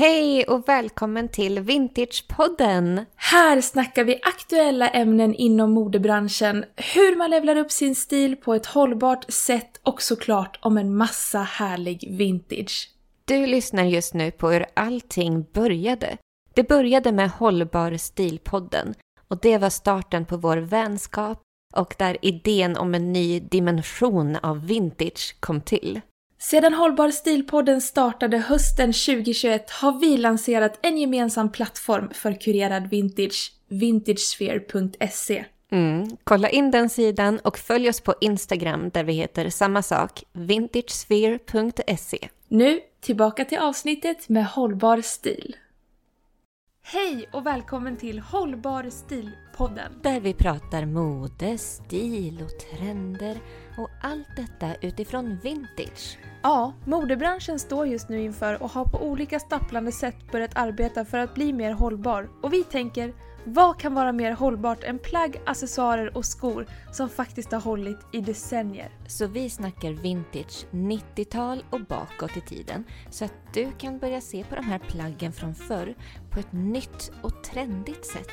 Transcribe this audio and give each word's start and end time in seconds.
Hej 0.00 0.44
och 0.44 0.68
välkommen 0.68 1.28
till 1.28 1.60
Vintagepodden! 1.60 3.06
Här 3.16 3.60
snackar 3.60 4.04
vi 4.04 4.20
aktuella 4.22 4.88
ämnen 4.88 5.34
inom 5.34 5.70
modebranschen, 5.70 6.64
hur 6.76 7.16
man 7.16 7.30
levlar 7.30 7.56
upp 7.56 7.70
sin 7.70 7.94
stil 7.94 8.36
på 8.36 8.54
ett 8.54 8.66
hållbart 8.66 9.30
sätt 9.32 9.80
och 9.82 10.02
såklart 10.02 10.58
om 10.62 10.78
en 10.78 10.96
massa 10.96 11.38
härlig 11.38 12.16
vintage. 12.18 12.90
Du 13.24 13.46
lyssnar 13.46 13.84
just 13.84 14.14
nu 14.14 14.30
på 14.30 14.50
hur 14.50 14.66
allting 14.74 15.46
började. 15.52 16.16
Det 16.54 16.68
började 16.68 17.12
med 17.12 17.30
Hållbar 17.30 17.96
stilpodden 17.96 18.94
och 19.28 19.38
det 19.40 19.58
var 19.58 19.70
starten 19.70 20.26
på 20.26 20.36
vår 20.36 20.56
vänskap 20.56 21.42
och 21.74 21.94
där 21.98 22.16
idén 22.22 22.76
om 22.76 22.94
en 22.94 23.12
ny 23.12 23.40
dimension 23.40 24.36
av 24.36 24.66
vintage 24.66 25.36
kom 25.40 25.60
till. 25.60 26.00
Sedan 26.42 26.74
Hållbar 26.74 27.10
stilpodden 27.10 27.80
startade 27.80 28.38
hösten 28.38 28.92
2021 28.92 29.70
har 29.70 30.00
vi 30.00 30.16
lanserat 30.16 30.78
en 30.82 30.98
gemensam 30.98 31.52
plattform 31.52 32.10
för 32.14 32.40
kurerad 32.40 32.90
vintage, 32.90 33.52
vintagesphere.se. 33.68 35.44
Mm. 35.70 36.16
Kolla 36.24 36.48
in 36.50 36.70
den 36.70 36.88
sidan 36.88 37.38
och 37.38 37.58
följ 37.58 37.88
oss 37.88 38.00
på 38.00 38.14
Instagram 38.20 38.90
där 38.90 39.04
vi 39.04 39.12
heter 39.12 39.50
samma 39.50 39.82
sak, 39.82 40.24
vintagesphere.se. 40.32 42.28
Nu 42.48 42.80
tillbaka 43.00 43.44
till 43.44 43.58
avsnittet 43.58 44.28
med 44.28 44.46
hållbar 44.46 45.00
stil. 45.00 45.56
Hej 46.82 47.28
och 47.32 47.46
välkommen 47.46 47.96
till 47.96 48.18
Hållbar 48.18 48.82
stil-podden. 48.82 49.92
Där 50.02 50.20
vi 50.20 50.34
pratar 50.34 50.84
mode, 50.84 51.58
stil 51.58 52.42
och 52.44 52.78
trender 52.78 53.40
och 53.76 53.90
allt 54.00 54.36
detta 54.36 54.74
utifrån 54.80 55.38
vintage. 55.42 56.18
Ja, 56.42 56.72
modebranschen 56.84 57.58
står 57.58 57.86
just 57.86 58.08
nu 58.08 58.20
inför 58.20 58.62
och 58.62 58.70
har 58.70 58.84
på 58.84 58.98
olika 58.98 59.40
stapplande 59.40 59.92
sätt 59.92 60.32
börjat 60.32 60.56
arbeta 60.56 61.04
för 61.04 61.18
att 61.18 61.34
bli 61.34 61.52
mer 61.52 61.72
hållbar. 61.72 62.28
Och 62.42 62.52
vi 62.52 62.64
tänker, 62.64 63.12
vad 63.44 63.78
kan 63.78 63.94
vara 63.94 64.12
mer 64.12 64.32
hållbart 64.32 64.84
än 64.84 64.98
plagg, 64.98 65.40
accessoarer 65.46 66.16
och 66.16 66.24
skor 66.24 66.66
som 66.92 67.08
faktiskt 67.08 67.52
har 67.52 67.60
hållit 67.60 67.98
i 68.12 68.20
decennier? 68.20 68.90
Så 69.06 69.26
vi 69.26 69.50
snackar 69.50 69.90
vintage 69.90 70.66
90-tal 70.70 71.64
och 71.70 71.80
bakåt 71.80 72.36
i 72.36 72.40
tiden 72.40 72.84
så 73.10 73.24
att 73.24 73.34
du 73.54 73.72
kan 73.78 73.98
börja 73.98 74.20
se 74.20 74.44
på 74.44 74.54
de 74.54 74.64
här 74.64 74.78
plaggen 74.78 75.32
från 75.32 75.54
förr 75.54 75.94
på 76.30 76.40
ett 76.40 76.52
nytt 76.52 77.12
och 77.22 77.44
trendigt 77.44 78.06
sätt. 78.06 78.28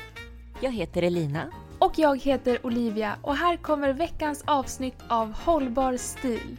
Jag 0.60 0.72
heter 0.72 1.02
Elina. 1.02 1.52
Och 1.80 1.92
jag 1.96 2.20
heter 2.20 2.66
Olivia 2.66 3.18
och 3.22 3.36
här 3.36 3.56
kommer 3.56 3.92
veckans 3.92 4.44
avsnitt 4.46 4.96
av 5.08 5.32
Hållbar 5.32 5.96
stil. 5.96 6.56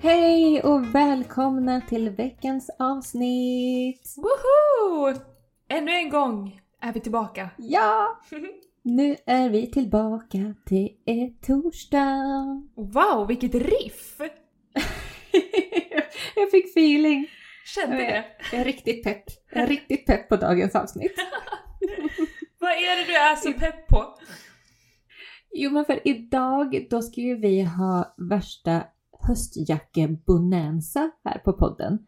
Hej 0.00 0.62
och 0.62 0.94
välkomna 0.94 1.80
till 1.80 2.10
veckans 2.10 2.70
avsnitt! 2.78 4.14
Woho! 4.16 5.14
Ännu 5.68 5.92
en 5.92 6.10
gång 6.10 6.60
är 6.80 6.92
vi 6.92 7.00
tillbaka. 7.00 7.50
Ja! 7.56 8.20
Nu 8.82 9.16
är 9.26 9.48
vi 9.48 9.70
tillbaka. 9.70 10.54
Det 10.66 10.90
är 11.04 11.46
torsdag. 11.46 12.62
Wow, 12.74 13.26
vilket 13.26 13.54
riff! 13.54 14.20
jag 16.34 16.50
fick 16.50 16.66
feeling. 16.66 17.28
Kände 17.64 17.96
det. 17.96 18.24
Jag 18.52 18.60
är 18.60 18.64
riktigt 18.64 19.04
pepp. 19.04 19.24
Är 19.50 19.66
riktigt 19.66 20.06
pepp 20.06 20.28
på 20.28 20.36
dagens 20.36 20.74
avsnitt. 20.74 21.12
Vad 22.58 22.70
är 22.70 22.96
det 22.96 23.04
du 23.04 23.16
är 23.16 23.36
så 23.36 23.52
pepp 23.52 23.88
på? 23.88 24.14
Jo 25.52 25.70
men 25.70 25.84
för 25.84 26.08
idag 26.08 26.86
då 26.90 27.02
ska 27.02 27.20
ju 27.20 27.36
vi 27.36 27.62
ha 27.62 28.14
värsta 28.30 28.84
höstjacke-bonanza 29.20 31.10
här 31.24 31.38
på 31.38 31.52
podden. 31.52 31.98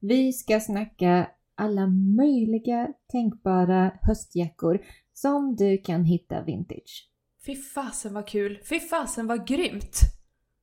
Vi 0.00 0.32
ska 0.32 0.60
snacka 0.60 1.30
alla 1.54 1.86
möjliga 2.16 2.88
tänkbara 3.12 3.92
höstjackor 4.02 4.78
som 5.12 5.56
du 5.56 5.78
kan 5.78 6.04
hitta 6.04 6.42
vintage. 6.42 7.08
Fy 7.46 7.56
fasen 7.56 8.14
vad 8.14 8.26
kul! 8.26 8.58
Fy 8.68 8.80
fasen 8.80 9.26
vad 9.26 9.46
grymt! 9.46 10.00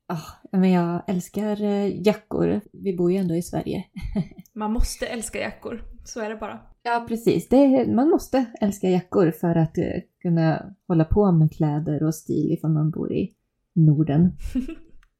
Oh, 0.09 0.59
men 0.59 0.72
jag 0.72 1.02
älskar 1.08 1.64
eh, 1.64 2.08
jackor. 2.08 2.62
Vi 2.74 2.97
bor 2.97 3.12
ju 3.12 3.18
ändå 3.18 3.36
i 3.36 3.42
Sverige. 3.42 3.84
Man 4.53 4.74
måste 4.74 5.08
älska 5.08 5.40
jackor, 5.40 5.84
så 6.03 6.20
är 6.20 6.30
det 6.30 6.36
bara. 6.36 6.59
Ja, 6.84 7.06
precis. 7.08 7.50
Det, 7.50 7.88
man 7.88 8.09
måste 8.09 8.46
älska 8.62 8.90
jackor 8.90 9.31
för 9.31 9.56
att 9.56 9.78
uh, 9.78 10.02
kunna 10.22 10.75
hålla 10.88 11.06
på 11.06 11.31
med 11.31 11.52
kläder 11.53 12.03
och 12.03 12.16
stil 12.16 12.52
ifall 12.52 12.72
man 12.72 12.92
bor 12.92 13.14
i 13.14 13.34
Norden. 13.74 14.31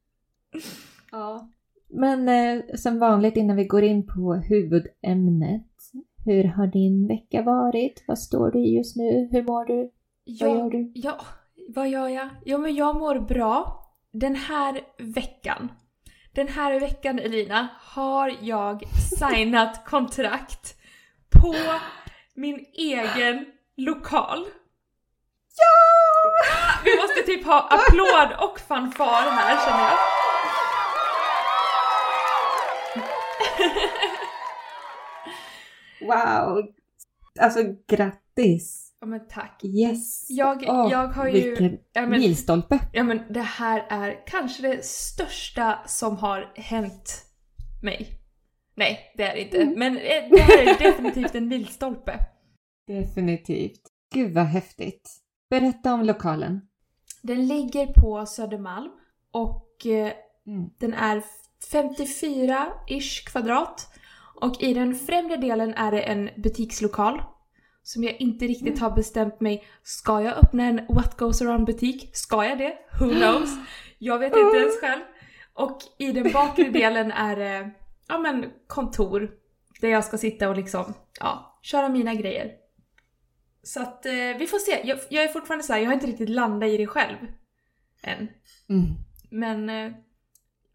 ja. 1.12 1.50
Men 1.88 2.30
eh, 2.30 2.64
som 2.76 3.00
vanligt 3.00 3.38
innan 3.38 3.56
vi 3.56 3.66
går 3.66 3.84
in 3.84 4.08
på 4.08 4.34
huvudämnet. 4.34 5.66
Hur 6.26 6.44
har 6.44 6.68
din 6.68 7.08
vecka 7.08 7.42
varit? 7.42 8.04
Vad 8.08 8.20
står 8.20 8.52
du 8.52 8.60
i 8.60 8.78
just 8.78 8.96
nu? 8.96 9.30
Hur 9.32 9.44
mår 9.44 9.66
du? 9.66 9.92
Ja, 10.24 10.48
vad 10.48 10.58
gör 10.58 10.70
du? 10.70 10.92
Ja, 10.96 11.18
vad 11.76 11.90
gör 11.90 12.08
jag? 12.08 12.30
Jo 12.46 12.58
men 12.58 12.76
jag 12.76 13.00
mår 13.00 13.20
bra. 13.20 13.86
Den 14.12 14.36
här 14.36 14.81
veckan, 14.97 15.72
den 16.31 16.47
här 16.47 16.80
veckan 16.80 17.20
Elina, 17.20 17.68
har 17.80 18.36
jag 18.42 18.84
signat 19.20 19.86
kontrakt 19.90 20.75
på 21.42 21.56
min 22.34 22.66
egen 22.74 23.46
lokal. 23.78 24.46
Ja! 25.56 26.81
Vi 26.84 27.02
måste 27.02 27.22
typ 27.22 27.46
ha 27.46 27.59
applåd 27.59 28.50
och 28.50 28.59
fanfar 28.59 29.31
här 29.31 29.66
känner 29.66 29.84
jag. 29.90 30.00
Wow! 36.02 36.74
Alltså 37.40 37.59
grattis! 37.88 38.89
Ja 39.02 39.08
men 39.08 39.28
tack. 39.28 39.62
Yes! 39.64 40.30
Jag, 40.30 40.64
Åh, 40.68 40.88
jag 40.92 41.08
har 41.08 41.28
ju... 41.28 41.42
Vilken 41.42 41.78
ja, 41.94 42.02
men, 42.02 42.10
milstolpe! 42.10 42.80
ja 42.94 43.04
men 43.04 43.22
det 43.34 43.42
här 43.42 43.86
är 43.90 44.28
kanske 44.28 44.62
det 44.62 44.86
största 44.86 45.80
som 45.86 46.18
har 46.18 46.52
hänt 46.56 47.26
mig. 47.84 48.08
Nej, 48.76 49.14
det 49.18 49.24
är 49.24 49.36
det 49.36 49.42
inte. 49.42 49.62
Mm. 49.62 49.80
Men 49.80 49.98
eh, 49.98 50.30
det 50.32 50.42
här 50.42 50.58
är 50.58 50.78
definitivt 50.92 51.36
en 51.36 51.48
milstolpe. 51.48 52.20
Definitivt. 52.88 53.82
Gud 54.14 54.34
vad 54.34 54.46
häftigt. 54.46 55.12
Berätta 55.50 55.94
om 55.94 56.04
lokalen. 56.04 56.62
Den 57.22 57.48
ligger 57.48 57.86
på 58.02 58.26
Södermalm 58.26 58.92
och 59.31 59.86
eh, 59.86 60.14
Mm. 60.50 60.70
den 60.80 60.94
är 60.94 61.24
54-ish 61.72 63.26
kvadrat. 63.26 63.90
Och 64.42 64.64
i 64.64 64.74
den 64.74 64.96
främre 64.96 65.38
delen 65.38 65.74
är 65.74 65.92
det 65.92 66.02
en 66.02 66.30
butikslokal. 66.38 67.22
Som 67.84 68.04
jag 68.04 68.22
inte 68.22 68.48
riktigt 68.48 68.80
har 68.80 68.92
bestämt 68.92 69.40
mig. 69.40 69.64
Ska 69.84 70.22
jag 70.22 70.38
öppna 70.38 70.64
en 70.64 70.86
What 70.90 71.18
Goes 71.18 71.42
Around 71.42 71.66
butik? 71.66 72.10
Ska 72.14 72.46
jag 72.46 72.58
det? 72.58 72.74
Who 73.00 73.10
knows? 73.20 73.50
Jag 73.98 74.20
vet 74.20 74.36
inte 74.36 74.58
ens 74.58 74.80
själv. 74.80 75.02
Och 75.54 75.78
i 75.98 76.12
den 76.12 76.32
bakre 76.32 76.64
delen 76.70 77.12
är 77.12 77.36
det 77.36 77.72
ja, 78.08 78.18
men 78.18 78.46
kontor. 78.68 79.32
Där 79.82 79.90
jag 79.90 80.06
ska 80.06 80.18
sitta 80.18 80.50
och 80.50 80.56
liksom, 80.56 80.94
ja, 81.20 81.60
köra 81.62 81.90
mina 81.90 82.14
grejer. 82.14 82.52
Så 83.64 83.82
att 83.82 84.06
eh, 84.06 84.38
vi 84.40 84.48
får 84.48 84.58
se. 84.58 84.82
Jag, 84.84 85.00
jag 85.10 85.24
är 85.24 85.28
fortfarande 85.28 85.64
så 85.64 85.74
här, 85.74 85.80
jag 85.80 85.88
har 85.88 85.94
inte 85.94 86.08
riktigt 86.08 86.30
landat 86.30 86.70
i 86.70 86.78
det 86.78 86.88
själv. 86.88 87.18
Än. 88.04 88.28
Mm. 88.70 88.86
Men 89.30 89.70
eh, 89.70 89.92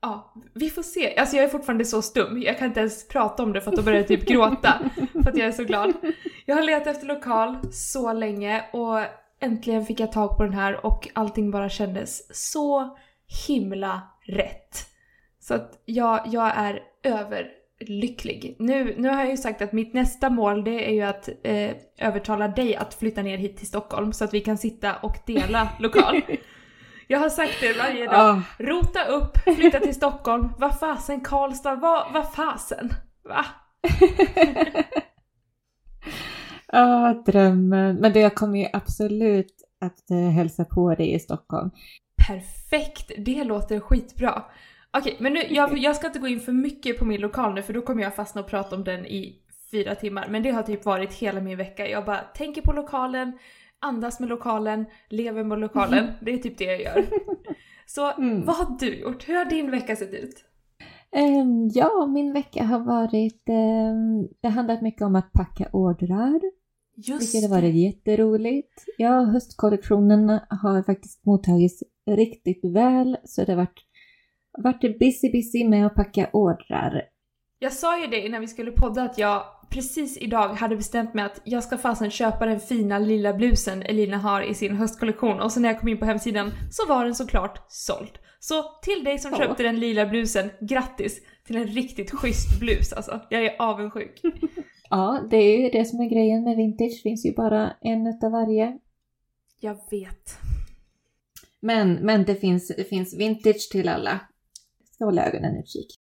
ja, 0.00 0.34
vi 0.54 0.70
får 0.70 0.82
se. 0.82 1.16
Alltså 1.16 1.36
jag 1.36 1.44
är 1.44 1.48
fortfarande 1.48 1.84
så 1.84 2.02
stum. 2.02 2.42
Jag 2.42 2.58
kan 2.58 2.68
inte 2.68 2.80
ens 2.80 3.08
prata 3.08 3.42
om 3.42 3.52
det 3.52 3.60
för 3.60 3.70
att 3.70 3.76
då 3.76 3.82
börjar 3.82 3.98
jag 3.98 4.08
typ 4.08 4.26
gråta. 4.26 4.90
för 5.12 5.30
att 5.30 5.36
jag 5.36 5.48
är 5.48 5.52
så 5.52 5.64
glad. 5.64 5.92
Jag 6.44 6.56
har 6.56 6.62
letat 6.62 6.86
efter 6.86 7.06
lokal 7.06 7.58
så 7.72 8.12
länge 8.12 8.64
och 8.72 9.00
äntligen 9.40 9.86
fick 9.86 10.00
jag 10.00 10.12
tag 10.12 10.36
på 10.36 10.42
den 10.42 10.54
här 10.54 10.86
och 10.86 11.08
allting 11.12 11.50
bara 11.50 11.68
kändes 11.68 12.36
så 12.48 12.96
himla 13.46 14.02
rätt. 14.20 14.86
Så 15.40 15.54
att 15.54 15.82
jag, 15.84 16.20
jag 16.26 16.52
är 16.56 16.82
överlycklig. 17.02 18.56
Nu, 18.58 18.94
nu 18.98 19.08
har 19.08 19.20
jag 19.20 19.30
ju 19.30 19.36
sagt 19.36 19.62
att 19.62 19.72
mitt 19.72 19.94
nästa 19.94 20.30
mål 20.30 20.64
det 20.64 20.88
är 20.88 20.92
ju 20.92 21.02
att 21.02 21.28
eh, 21.42 21.70
övertala 21.98 22.48
dig 22.48 22.76
att 22.76 22.94
flytta 22.94 23.22
ner 23.22 23.38
hit 23.38 23.56
till 23.56 23.66
Stockholm 23.66 24.12
så 24.12 24.24
att 24.24 24.34
vi 24.34 24.40
kan 24.40 24.58
sitta 24.58 24.96
och 24.96 25.16
dela 25.26 25.68
lokal. 25.78 26.20
Jag 27.06 27.18
har 27.18 27.28
sagt 27.28 27.60
det 27.60 27.78
varje 27.78 28.06
dag. 28.06 28.14
Ah, 28.14 28.42
Rota 28.58 29.04
upp, 29.04 29.38
flytta 29.56 29.80
till 29.80 29.94
Stockholm. 29.94 30.48
Vad 30.58 30.78
fasen 30.78 31.20
Karlstad, 31.20 31.74
vad, 31.74 32.12
vad 32.12 32.32
fasen? 32.32 32.90
Va? 33.28 33.44
ah, 36.74 37.14
drömmen. 37.26 37.96
Men 37.96 38.12
det 38.12 38.20
jag 38.20 38.34
kommer 38.34 38.58
ju 38.58 38.66
absolut 38.72 39.54
att 39.80 40.10
eh, 40.10 40.16
hälsa 40.30 40.64
på 40.64 40.94
dig 40.94 41.14
i 41.14 41.18
Stockholm. 41.18 41.70
Perfekt, 42.28 43.12
det 43.18 43.44
låter 43.44 43.80
skitbra. 43.80 44.42
Okej, 44.98 45.16
men 45.20 45.32
nu, 45.32 45.40
jag, 45.50 45.78
jag 45.78 45.96
ska 45.96 46.06
inte 46.06 46.18
gå 46.18 46.28
in 46.28 46.40
för 46.40 46.52
mycket 46.52 46.98
på 46.98 47.04
min 47.04 47.20
lokal 47.20 47.54
nu 47.54 47.62
för 47.62 47.72
då 47.72 47.82
kommer 47.82 48.02
jag 48.02 48.14
fastna 48.14 48.40
och 48.40 48.46
prata 48.46 48.76
om 48.76 48.84
den 48.84 49.06
i 49.06 49.40
fyra 49.70 49.94
timmar. 49.94 50.26
Men 50.30 50.42
det 50.42 50.50
har 50.50 50.62
typ 50.62 50.84
varit 50.84 51.12
hela 51.14 51.40
min 51.40 51.56
vecka. 51.56 51.88
Jag 51.88 52.04
bara 52.04 52.18
tänker 52.18 52.62
på 52.62 52.72
lokalen, 52.72 53.38
andas 53.80 54.20
med 54.20 54.28
lokalen, 54.28 54.86
lever 55.10 55.44
med 55.44 55.58
lokalen. 55.60 56.06
Det 56.20 56.32
är 56.32 56.38
typ 56.38 56.58
det 56.58 56.64
jag 56.64 56.80
gör. 56.80 57.04
Så 57.86 58.12
Mm. 58.18 58.44
vad 58.44 58.56
har 58.56 58.78
du 58.80 58.94
gjort? 59.00 59.28
Hur 59.28 59.34
har 59.36 59.44
din 59.44 59.70
vecka 59.70 59.96
sett 59.96 60.14
ut? 60.14 60.44
Ehm, 61.12 61.68
ja, 61.74 62.06
min 62.06 62.32
vecka 62.32 62.64
har 62.64 62.78
varit... 62.78 63.48
ehm, 63.48 64.22
det 64.40 64.48
har 64.48 64.50
handlat 64.50 64.82
mycket 64.82 65.02
om 65.02 65.16
att 65.16 65.32
packa 65.32 65.68
ordrar. 65.72 66.40
Just 66.96 67.34
Vilket 67.34 67.50
har 67.50 67.56
varit 67.60 67.74
jätteroligt. 67.74 68.84
Ja, 68.98 69.24
höstkollektionen 69.24 70.40
har 70.48 70.82
faktiskt 70.82 71.26
mottagits 71.26 71.82
riktigt 72.10 72.64
väl. 72.64 73.16
Så 73.24 73.44
det 73.44 73.52
har 73.52 73.56
varit, 73.56 73.80
varit 74.58 74.98
busy, 74.98 75.32
busy 75.32 75.68
med 75.68 75.86
att 75.86 75.94
packa 75.94 76.30
ordrar. 76.32 77.02
Jag 77.58 77.72
sa 77.72 78.00
ju 78.00 78.06
det 78.06 78.26
innan 78.26 78.40
vi 78.40 78.46
skulle 78.48 78.70
podda 78.70 79.02
att 79.02 79.18
jag 79.18 79.42
precis 79.70 80.16
idag 80.18 80.48
hade 80.48 80.76
bestämt 80.76 81.14
mig 81.14 81.24
att 81.24 81.40
jag 81.44 81.64
ska 81.64 81.78
fasen 81.78 82.10
köpa 82.10 82.46
den 82.46 82.60
fina 82.60 82.98
lila 82.98 83.32
blusen 83.34 83.82
Elina 83.82 84.18
har 84.18 84.42
i 84.42 84.54
sin 84.54 84.76
höstkollektion 84.76 85.40
och 85.40 85.52
så 85.52 85.60
när 85.60 85.68
jag 85.68 85.80
kom 85.80 85.88
in 85.88 85.98
på 85.98 86.04
hemsidan 86.04 86.50
så 86.70 86.86
var 86.88 87.04
den 87.04 87.14
såklart 87.14 87.64
såld. 87.68 88.18
Så 88.40 88.62
till 88.82 89.04
dig 89.04 89.18
som 89.18 89.30
Ja. 89.32 89.38
köpte 89.38 89.62
den 89.62 89.80
lila 89.80 90.06
blusen, 90.06 90.50
grattis 90.60 91.20
till 91.46 91.56
en 91.56 91.66
riktigt 91.66 92.10
schysst 92.10 92.60
blus 92.60 92.92
alltså. 92.92 93.20
Jag 93.30 93.44
är 93.44 93.56
avundsjuk. 93.58 94.20
Ja, 94.90 95.20
det 95.30 95.36
är 95.36 95.62
ju 95.62 95.70
det 95.70 95.84
som 95.84 96.00
är 96.00 96.08
grejen 96.08 96.44
med 96.44 96.56
vintage. 96.56 97.02
finns 97.02 97.26
ju 97.26 97.34
bara 97.34 97.72
en 97.80 98.06
utav 98.06 98.32
varje. 98.32 98.78
Jag 99.60 99.78
vet. 99.90 100.38
Men, 101.60 101.94
men 101.94 102.24
det, 102.24 102.34
finns, 102.34 102.68
det 102.76 102.84
finns 102.84 103.18
vintage 103.18 103.68
till 103.72 103.88
alla. 103.88 104.20
Jag 104.78 104.94
ska 104.94 105.04
hålla 105.04 105.26
ögonen 105.26 105.56
utkik. 105.56 106.00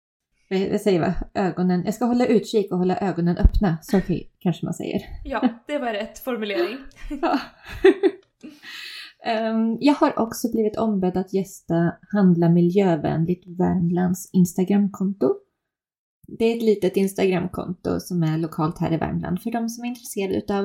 Jag 0.47 0.59
jag 0.59 0.81
säger 0.81 0.99
vad? 0.99 1.13
Ögonen. 1.33 1.81
Jag 1.85 1.93
ska 1.93 2.05
hålla 2.05 2.25
utkik 2.25 2.71
och 2.71 2.77
hålla 2.77 2.97
ögonen 2.97 3.37
öppna. 3.37 3.77
Så 3.81 3.97
okej, 3.97 4.31
kanske 4.39 4.65
man 4.65 4.73
säger. 4.73 5.01
Ja, 5.25 5.63
det 5.67 5.77
var 5.77 5.93
rätt 5.93 6.19
formulering. 6.19 6.77
Ja. 7.21 7.39
Ehm, 9.23 9.77
jag 9.79 9.93
har 9.93 10.19
också 10.19 10.51
blivit 10.51 10.77
ombedd 10.77 11.17
att 11.17 11.33
gästa 11.33 11.93
Handla 12.11 12.49
miljövänligt 12.49 13.43
Värmlands 13.47 14.29
Instagramkonto. 14.33 15.35
Det 16.39 16.45
är 16.45 16.55
ett 16.55 16.63
litet 16.63 16.97
Instagramkonto 16.97 17.99
som 17.99 18.23
är 18.23 18.37
lokalt 18.37 18.79
här 18.79 18.93
i 18.93 18.97
Värmland 18.97 19.41
för 19.41 19.51
de 19.51 19.69
som 19.69 19.83
är 19.83 19.87
intresserade 19.87 20.57
av 20.57 20.63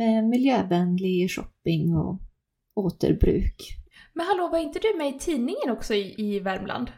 eh, 0.00 0.28
miljövänlig 0.28 1.30
shopping 1.30 1.96
och 1.96 2.20
återbruk. 2.74 3.62
Men 4.14 4.26
hallå, 4.26 4.48
var 4.48 4.58
inte 4.58 4.78
du 4.78 4.98
med 4.98 5.08
i 5.08 5.18
tidningen 5.18 5.70
också 5.70 5.94
i, 5.94 6.14
i 6.18 6.40
Värmland? 6.40 6.90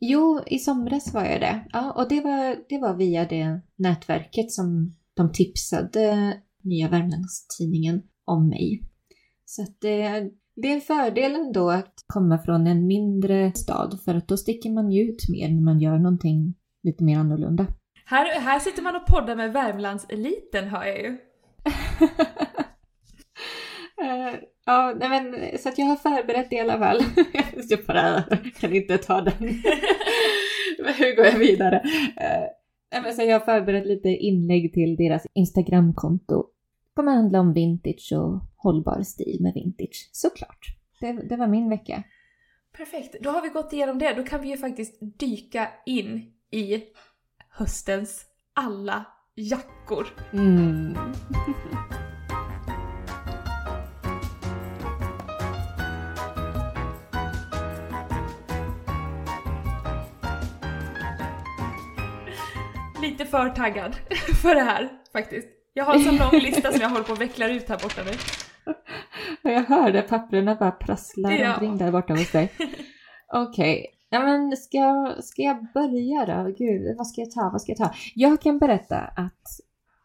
Jo, 0.00 0.40
i 0.46 0.58
somras 0.58 1.14
var 1.14 1.24
jag 1.24 1.40
det. 1.40 1.66
Ja, 1.72 1.92
och 1.92 2.08
det 2.08 2.20
var, 2.20 2.56
det 2.68 2.78
var 2.78 2.96
via 2.96 3.24
det 3.24 3.60
nätverket 3.76 4.52
som 4.52 4.96
de 5.14 5.32
tipsade 5.32 6.34
Nya 6.62 6.88
Värmlandstidningen 6.88 8.02
om 8.24 8.48
mig. 8.48 8.82
Så 9.44 9.62
att 9.62 9.80
det, 9.80 10.30
det 10.56 10.68
är 10.68 10.74
en 10.74 10.80
fördel 10.80 11.34
ändå 11.34 11.70
att 11.70 11.94
komma 12.06 12.38
från 12.38 12.66
en 12.66 12.86
mindre 12.86 13.52
stad 13.52 14.00
för 14.04 14.14
att 14.14 14.28
då 14.28 14.36
sticker 14.36 14.70
man 14.70 14.90
ju 14.90 15.02
ut 15.02 15.28
mer 15.28 15.48
när 15.48 15.62
man 15.62 15.80
gör 15.80 15.98
någonting 15.98 16.54
lite 16.86 17.04
mer 17.04 17.18
annorlunda. 17.18 17.66
Här, 18.04 18.40
här 18.40 18.58
sitter 18.58 18.82
man 18.82 18.96
och 18.96 19.06
poddar 19.06 19.36
med 19.36 19.52
Värmlandseliten 19.52 20.68
hör 20.68 20.84
jag 20.84 20.98
ju. 20.98 21.18
Eh, 24.02 24.38
ja, 24.66 24.94
nej 25.00 25.08
men, 25.08 25.58
så 25.58 25.68
att 25.68 25.78
jag 25.78 25.86
har 25.86 25.96
förberett 25.96 26.50
det 26.50 26.56
i 26.56 26.60
alla 26.60 26.78
fall. 26.78 26.98
jag 27.68 27.84
bara 27.86 28.22
kan 28.60 28.74
inte 28.74 28.98
ta 28.98 29.20
den. 29.20 29.34
men 30.78 30.94
hur 30.94 31.16
går 31.16 31.24
jag 31.24 31.38
vidare? 31.38 31.76
Eh, 32.16 32.44
nej 32.92 33.02
men 33.02 33.14
så 33.14 33.22
jag 33.22 33.32
har 33.32 33.44
förberett 33.44 33.86
lite 33.86 34.08
inlägg 34.08 34.72
till 34.72 34.96
deras 34.96 35.26
Instagramkonto. 35.34 36.42
Det 36.42 36.94
kommer 36.94 37.12
handla 37.12 37.40
om 37.40 37.52
vintage 37.52 38.12
och 38.12 38.40
hållbar 38.56 39.02
stil 39.02 39.38
med 39.40 39.54
vintage, 39.54 40.10
såklart. 40.12 40.66
Det, 41.00 41.12
det 41.12 41.36
var 41.36 41.46
min 41.46 41.70
vecka. 41.70 42.02
Perfekt, 42.76 43.16
då 43.20 43.30
har 43.30 43.42
vi 43.42 43.48
gått 43.48 43.72
igenom 43.72 43.98
det. 43.98 44.14
Då 44.14 44.22
kan 44.22 44.40
vi 44.40 44.48
ju 44.48 44.56
faktiskt 44.56 44.98
dyka 45.18 45.68
in 45.86 46.35
i 46.56 46.82
höstens 47.50 48.24
alla 48.54 49.04
jackor. 49.34 50.06
Mm. 50.32 50.96
Lite 63.02 63.26
för 63.26 63.48
taggad 63.48 63.96
för 64.42 64.54
det 64.54 64.60
här 64.60 64.88
faktiskt. 65.12 65.48
Jag 65.72 65.84
har 65.84 65.94
en 65.94 66.00
sån 66.00 66.16
lång 66.16 66.40
lista 66.40 66.72
som 66.72 66.80
jag 66.80 66.88
håller 66.88 67.04
på 67.04 67.12
att 67.12 67.20
vecklar 67.20 67.48
ut 67.48 67.68
här 67.68 67.78
borta 67.78 68.02
nu. 68.04 68.12
Jag 69.42 69.62
hörde 69.62 70.02
papperna 70.02 70.54
bara 70.54 70.70
prassla 70.70 71.32
Ja. 71.32 71.52
omkring 71.52 71.78
där 71.78 71.92
borta 71.92 72.14
hos 72.14 72.32
dig. 72.32 72.52
Okej. 73.32 73.95
Ja, 74.10 74.18
men 74.24 74.56
ska, 74.56 74.76
jag- 74.78 75.24
ska 75.24 75.42
jag 75.42 75.66
börja 75.74 76.26
då? 76.26 76.54
Gud, 76.58 76.96
vad 76.96 77.06
ska 77.06 77.20
jag 77.20 77.30
ta? 77.30 77.50
Vad 77.52 77.62
ska 77.62 77.72
jag 77.72 77.78
ta? 77.78 77.90
Jag 78.14 78.40
kan 78.42 78.58
berätta 78.58 78.98
att 78.98 79.42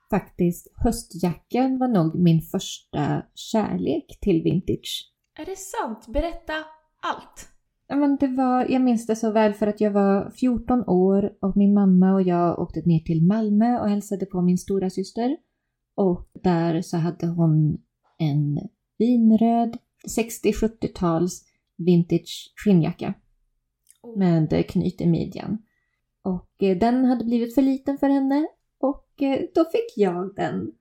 faktiskt 0.09 0.67
höstjackan 0.75 1.77
var 1.77 1.87
nog 1.87 2.15
min 2.19 2.41
första 2.41 3.21
kärlek 3.35 4.17
till 4.21 4.43
vintage. 4.43 5.11
Är 5.39 5.45
det 5.45 5.55
sant? 5.57 6.07
Berätta 6.07 6.53
allt. 7.01 7.47
Ja, 7.87 7.95
men 7.95 8.17
det 8.17 8.27
var, 8.27 8.65
jag 8.69 8.81
minns 8.81 9.07
det 9.07 9.15
så 9.15 9.31
väl 9.31 9.53
för 9.53 9.67
att 9.67 9.81
jag 9.81 9.91
var 9.91 10.31
14 10.31 10.83
år 10.87 11.33
och 11.41 11.57
min 11.57 11.73
mamma 11.73 12.13
och 12.13 12.21
jag 12.21 12.59
åkte 12.59 12.81
ner 12.85 12.99
till 12.99 13.23
Malmö 13.25 13.79
och 13.79 13.89
hälsade 13.89 14.25
på 14.25 14.41
min 14.41 14.57
stora 14.57 14.89
syster. 14.89 15.37
Och 15.95 16.29
där 16.43 16.81
så 16.81 16.97
hade 16.97 17.27
hon 17.27 17.77
en 18.17 18.59
vinröd 18.97 19.77
60-70-tals 20.17 21.43
vintage 21.77 22.53
skinnjacka 22.55 23.13
med 24.15 24.65
knyt 24.69 25.01
i 25.01 25.05
midjan. 25.05 25.57
Och 26.21 26.63
eh, 26.63 26.77
den 26.77 27.05
hade 27.05 27.25
blivit 27.25 27.55
för 27.55 27.61
liten 27.61 27.97
för 27.97 28.09
henne 28.09 28.47
och 28.79 29.21
eh, 29.21 29.41
då 29.55 29.65
fick 29.65 29.97
jag 29.97 30.35
den. 30.35 30.71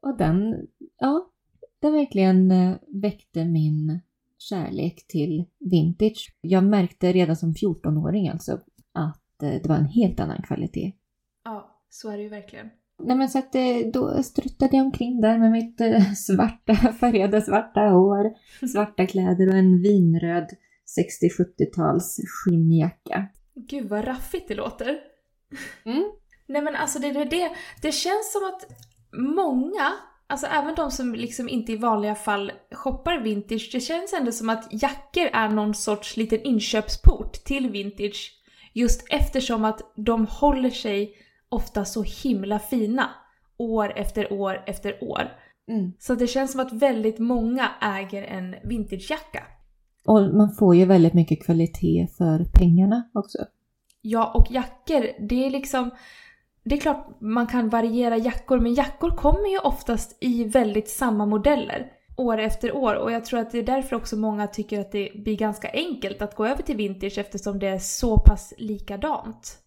Och 0.00 0.16
den, 0.16 0.66
ja, 0.98 1.30
den 1.80 1.92
verkligen 1.92 2.50
eh, 2.50 2.76
väckte 2.88 3.44
min 3.44 4.00
kärlek 4.38 5.06
till 5.06 5.44
vintage. 5.58 6.34
Jag 6.40 6.64
märkte 6.64 7.12
redan 7.12 7.36
som 7.36 7.52
14-åring 7.54 8.28
alltså 8.28 8.60
att 8.92 9.42
eh, 9.42 9.62
det 9.62 9.68
var 9.68 9.76
en 9.76 9.88
helt 9.88 10.20
annan 10.20 10.42
kvalitet. 10.42 10.92
Ja, 11.44 11.80
så 11.88 12.10
är 12.10 12.16
det 12.16 12.22
ju 12.22 12.28
verkligen. 12.28 12.70
Nej 13.02 13.16
men 13.16 13.28
så 13.28 13.38
att 13.38 13.54
eh, 13.54 13.76
då 13.92 14.22
struttade 14.22 14.76
jag 14.76 14.86
omkring 14.86 15.20
där 15.20 15.38
med 15.38 15.52
mitt 15.52 15.80
eh, 15.80 16.12
svarta, 16.16 16.74
färgade 16.74 17.40
svarta 17.40 17.80
hår, 17.80 18.34
svarta 18.66 19.06
kläder 19.06 19.48
och 19.48 19.54
en 19.54 19.82
vinröd 19.82 20.48
60-70-tals 20.96 22.20
skinnjacka. 22.26 23.28
Gud 23.54 23.88
vad 23.88 24.06
raffigt 24.06 24.48
det 24.48 24.54
låter. 24.54 24.98
Mm. 25.84 26.04
Nej 26.46 26.62
men 26.62 26.76
alltså 26.76 26.98
det, 26.98 27.24
det, 27.24 27.50
det, 27.82 27.92
känns 27.92 28.32
som 28.32 28.44
att 28.44 28.66
många, 29.12 29.92
alltså 30.26 30.46
även 30.46 30.74
de 30.74 30.90
som 30.90 31.14
liksom 31.14 31.48
inte 31.48 31.72
i 31.72 31.76
vanliga 31.76 32.14
fall 32.14 32.52
shoppar 32.72 33.18
vintage, 33.18 33.70
det 33.72 33.80
känns 33.80 34.12
ändå 34.12 34.32
som 34.32 34.48
att 34.48 34.68
jackor 34.70 35.26
är 35.32 35.48
någon 35.48 35.74
sorts 35.74 36.16
liten 36.16 36.42
inköpsport 36.42 37.32
till 37.32 37.70
vintage. 37.70 38.34
Just 38.72 39.06
eftersom 39.10 39.64
att 39.64 39.92
de 39.96 40.26
håller 40.26 40.70
sig 40.70 41.16
ofta 41.48 41.84
så 41.84 42.02
himla 42.02 42.58
fina. 42.58 43.10
År 43.56 43.92
efter 43.96 44.32
år 44.32 44.62
efter 44.66 45.04
år. 45.04 45.32
Mm. 45.68 45.92
Så 45.98 46.14
det 46.14 46.26
känns 46.26 46.52
som 46.52 46.60
att 46.60 46.72
väldigt 46.72 47.18
många 47.18 47.70
äger 47.80 48.22
en 48.22 48.54
vintagejacka. 48.64 49.44
Och 50.08 50.34
man 50.34 50.50
får 50.50 50.76
ju 50.76 50.84
väldigt 50.84 51.14
mycket 51.14 51.44
kvalitet 51.44 52.06
för 52.18 52.44
pengarna 52.44 53.10
också. 53.14 53.38
Ja, 54.02 54.32
och 54.34 54.46
jackor, 54.50 55.28
det 55.28 55.46
är 55.46 55.50
liksom... 55.50 55.90
Det 56.64 56.74
är 56.74 56.80
klart 56.80 57.20
man 57.20 57.46
kan 57.46 57.68
variera 57.68 58.16
jackor, 58.16 58.60
men 58.60 58.74
jackor 58.74 59.10
kommer 59.10 59.48
ju 59.48 59.58
oftast 59.58 60.18
i 60.20 60.44
väldigt 60.44 60.88
samma 60.88 61.26
modeller 61.26 61.92
år 62.16 62.38
efter 62.38 62.76
år. 62.76 62.94
Och 62.94 63.12
jag 63.12 63.24
tror 63.24 63.40
att 63.40 63.50
det 63.50 63.58
är 63.58 63.62
därför 63.62 63.96
också 63.96 64.16
många 64.16 64.46
tycker 64.46 64.80
att 64.80 64.92
det 64.92 65.10
blir 65.24 65.36
ganska 65.36 65.70
enkelt 65.72 66.22
att 66.22 66.34
gå 66.34 66.46
över 66.46 66.62
till 66.62 66.76
vintage 66.76 67.18
eftersom 67.18 67.58
det 67.58 67.68
är 67.68 67.78
så 67.78 68.18
pass 68.18 68.54
likadant. 68.58 69.58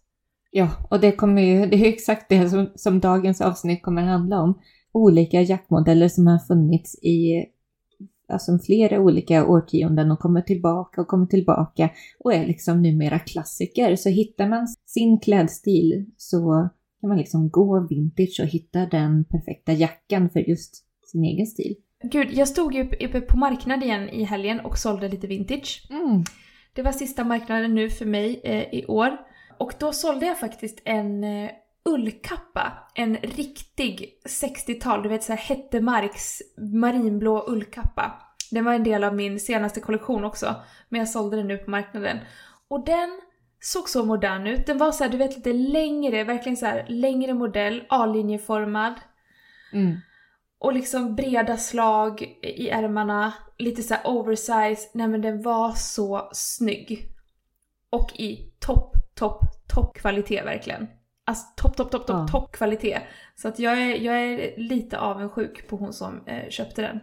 Ja, 0.50 0.70
och 0.90 1.00
det 1.00 1.12
kommer 1.12 1.42
ju, 1.42 1.66
det 1.66 1.76
är 1.76 1.88
exakt 1.88 2.28
det 2.28 2.48
som, 2.48 2.70
som 2.74 3.00
dagens 3.00 3.40
avsnitt 3.40 3.82
kommer 3.82 4.02
handla 4.02 4.40
om. 4.40 4.60
Olika 4.92 5.40
jackmodeller 5.40 6.08
som 6.08 6.26
har 6.26 6.38
funnits 6.38 6.94
i 7.02 7.44
alltså 8.32 8.58
flera 8.58 9.00
olika 9.00 9.46
årtionden 9.46 10.10
och 10.10 10.18
kommer 10.18 10.42
tillbaka 10.42 11.00
och 11.00 11.06
kommer 11.06 11.26
tillbaka 11.26 11.90
och 12.18 12.34
är 12.34 12.46
liksom 12.46 12.82
numera 12.82 13.18
klassiker. 13.18 13.96
Så 13.96 14.08
hittar 14.08 14.48
man 14.48 14.66
sin 14.86 15.20
klädstil 15.20 16.06
så 16.16 16.68
kan 17.00 17.08
man 17.08 17.18
liksom 17.18 17.50
gå 17.50 17.86
vintage 17.90 18.40
och 18.42 18.48
hitta 18.48 18.86
den 18.86 19.24
perfekta 19.24 19.72
jackan 19.72 20.30
för 20.30 20.40
just 20.40 20.84
sin 21.06 21.24
egen 21.24 21.46
stil. 21.46 21.76
Gud, 22.02 22.28
jag 22.32 22.48
stod 22.48 22.74
ju 22.74 22.82
uppe 22.82 23.20
på 23.20 23.36
marknaden 23.36 23.82
igen 23.82 24.08
i 24.08 24.24
helgen 24.24 24.60
och 24.60 24.78
sålde 24.78 25.08
lite 25.08 25.26
vintage. 25.26 25.86
Mm. 25.90 26.24
Det 26.74 26.82
var 26.82 26.92
sista 26.92 27.24
marknaden 27.24 27.74
nu 27.74 27.90
för 27.90 28.06
mig 28.06 28.40
eh, 28.44 28.74
i 28.74 28.86
år. 28.86 29.10
Och 29.58 29.74
då 29.80 29.92
sålde 29.92 30.26
jag 30.26 30.40
faktiskt 30.40 30.82
en 30.84 31.24
eh, 31.24 31.50
ullkappa. 31.84 32.72
En 32.94 33.16
riktig 33.16 34.20
60-tal, 34.28 35.02
du 35.02 35.08
vet 35.08 35.22
såhär 35.22 35.40
Hettemarks 35.40 36.42
marinblå 36.56 37.44
ullkappa. 37.48 38.12
Den 38.50 38.64
var 38.64 38.72
en 38.72 38.84
del 38.84 39.04
av 39.04 39.14
min 39.14 39.40
senaste 39.40 39.80
kollektion 39.80 40.24
också, 40.24 40.54
men 40.88 40.98
jag 40.98 41.08
sålde 41.08 41.36
den 41.36 41.48
nu 41.48 41.58
på 41.58 41.70
marknaden. 41.70 42.18
Och 42.68 42.84
den 42.84 43.20
såg 43.60 43.88
så 43.88 44.04
modern 44.04 44.46
ut. 44.46 44.66
Den 44.66 44.78
var 44.78 44.92
så 44.92 45.04
här, 45.04 45.10
du 45.10 45.16
vet 45.16 45.36
lite 45.36 45.52
längre, 45.52 46.24
verkligen 46.24 46.56
så 46.56 46.66
här 46.66 46.86
längre 46.88 47.34
modell, 47.34 47.84
A-linjeformad. 47.88 48.94
Mm. 49.72 49.96
Och 50.58 50.72
liksom 50.72 51.14
breda 51.14 51.56
slag 51.56 52.22
i 52.42 52.68
ärmarna, 52.68 53.32
lite 53.58 53.82
så 53.82 53.94
här 53.94 54.06
oversize. 54.06 54.90
Nej 54.94 55.08
men 55.08 55.20
den 55.20 55.42
var 55.42 55.72
så 55.72 56.28
snygg. 56.32 57.08
Och 57.90 58.12
i 58.20 58.52
topp, 58.60 58.96
topp, 59.14 59.40
topp 59.68 59.96
kvalitet 59.96 60.42
verkligen. 60.42 60.86
Alltså 61.24 61.46
topp, 61.56 61.76
topp, 61.76 61.90
topp, 61.90 62.06
topp, 62.06 62.16
Ja. 62.16 62.26
topp 62.28 62.52
kvalitet. 62.52 62.98
Så 63.34 63.48
att 63.48 63.58
jag 63.58 63.82
är, 63.82 63.96
jag 63.96 64.22
är 64.22 64.56
lite 64.56 64.98
avundsjuk 64.98 65.68
på 65.68 65.76
hon 65.76 65.92
som 65.92 66.26
eh, 66.26 66.48
köpte 66.48 66.82
den. 66.82 67.00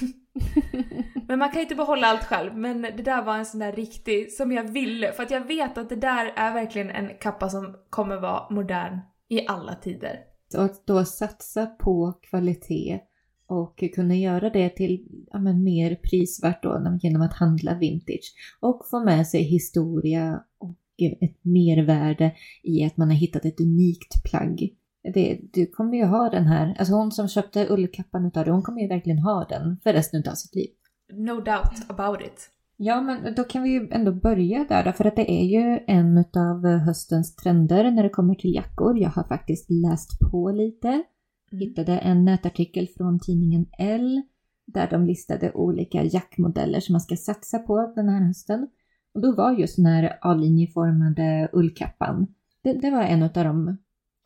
men 1.28 1.38
man 1.38 1.48
kan 1.48 1.56
ju 1.56 1.62
inte 1.62 1.74
behålla 1.74 2.06
allt 2.06 2.24
själv, 2.24 2.56
men 2.56 2.82
det 2.82 3.02
där 3.02 3.22
var 3.22 3.36
en 3.36 3.46
sån 3.46 3.60
där 3.60 3.72
riktig, 3.72 4.32
som 4.32 4.52
jag 4.52 4.64
ville. 4.72 5.12
För 5.12 5.22
att 5.22 5.30
jag 5.30 5.46
vet 5.46 5.78
att 5.78 5.88
det 5.88 5.96
där 5.96 6.32
är 6.36 6.54
verkligen 6.54 6.90
en 6.90 7.10
kappa 7.20 7.48
som 7.48 7.76
kommer 7.90 8.16
vara 8.16 8.50
modern 8.50 9.00
i 9.28 9.46
alla 9.46 9.74
tider. 9.74 10.18
Och 10.56 10.64
att 10.64 10.86
då 10.86 11.04
satsa 11.04 11.66
på 11.66 12.12
kvalitet 12.12 13.00
och 13.46 13.84
kunna 13.94 14.14
göra 14.14 14.50
det 14.50 14.68
till 14.68 15.06
ja, 15.32 15.38
men 15.38 15.64
mer 15.64 15.96
prisvärt 15.96 16.62
då 16.62 16.98
genom 17.02 17.22
att 17.22 17.34
handla 17.34 17.78
vintage. 17.78 18.34
Och 18.60 18.86
få 18.90 19.04
med 19.04 19.26
sig 19.26 19.42
historia 19.42 20.44
och 20.58 20.76
ett 21.06 21.44
mervärde 21.44 22.32
i 22.62 22.84
att 22.84 22.96
man 22.96 23.08
har 23.08 23.16
hittat 23.16 23.44
ett 23.44 23.60
unikt 23.60 24.24
plagg. 24.24 24.76
Det, 25.14 25.40
du 25.52 25.66
kommer 25.66 25.96
ju 25.96 26.04
ha 26.04 26.30
den 26.30 26.44
här, 26.44 26.76
alltså 26.78 26.94
hon 26.94 27.12
som 27.12 27.28
köpte 27.28 27.66
ullkappan 27.70 28.26
utav 28.26 28.44
det, 28.44 28.50
hon 28.50 28.62
kommer 28.62 28.80
ju 28.80 28.88
verkligen 28.88 29.18
ha 29.18 29.46
den 29.48 29.76
för 29.82 29.92
resten 29.92 30.22
av 30.30 30.34
sitt 30.34 30.54
liv. 30.54 30.68
No 31.12 31.34
doubt 31.34 31.90
about 31.90 32.20
it. 32.20 32.50
Ja, 32.76 33.00
men 33.00 33.34
då 33.34 33.44
kan 33.44 33.62
vi 33.62 33.70
ju 33.70 33.88
ändå 33.90 34.12
börja 34.12 34.66
där 34.68 34.84
då, 34.84 34.92
för 34.92 35.04
att 35.04 35.16
det 35.16 35.30
är 35.30 35.44
ju 35.44 35.80
en 35.86 36.18
av 36.18 36.66
höstens 36.66 37.36
trender 37.36 37.90
när 37.90 38.02
det 38.02 38.08
kommer 38.08 38.34
till 38.34 38.54
jackor. 38.54 38.98
Jag 38.98 39.10
har 39.10 39.24
faktiskt 39.24 39.70
läst 39.70 40.10
på 40.30 40.50
lite. 40.50 41.02
Hittade 41.50 41.98
en 41.98 42.24
nätartikel 42.24 42.88
från 42.96 43.20
tidningen 43.20 43.66
L 43.78 44.22
där 44.66 44.90
de 44.90 45.06
listade 45.06 45.52
olika 45.52 46.04
jackmodeller 46.04 46.80
som 46.80 46.92
man 46.92 47.00
ska 47.00 47.16
satsa 47.16 47.58
på 47.58 47.92
den 47.96 48.08
här 48.08 48.26
hösten. 48.26 48.68
Och 49.14 49.20
då 49.20 49.32
var 49.32 49.52
just 49.52 49.76
den 49.76 49.86
här 49.86 50.18
A-linjeformade 50.20 51.48
ullkappan, 51.52 52.26
det, 52.62 52.72
det 52.72 52.90
var 52.90 53.02
en 53.02 53.22
av 53.22 53.32
de 53.32 53.76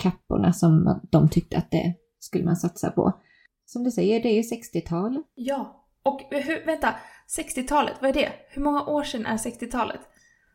kapporna 0.03 0.53
som 0.53 1.01
de 1.11 1.29
tyckte 1.29 1.57
att 1.59 1.71
det 1.71 1.95
skulle 2.19 2.45
man 2.45 2.57
satsa 2.57 2.91
på. 2.91 3.21
Som 3.65 3.85
du 3.85 3.91
säger, 3.91 4.23
det 4.23 4.29
är 4.29 4.35
ju 4.35 4.43
60-tal. 4.43 5.23
Ja. 5.35 5.87
Och 6.03 6.21
hur, 6.31 6.67
vänta, 6.67 6.95
60-talet, 7.39 7.95
vad 8.01 8.11
är 8.11 8.15
det? 8.15 8.33
Hur 8.49 8.63
många 8.63 8.83
år 8.85 9.03
sedan 9.03 9.27
är 9.27 9.37
60-talet? 9.37 10.01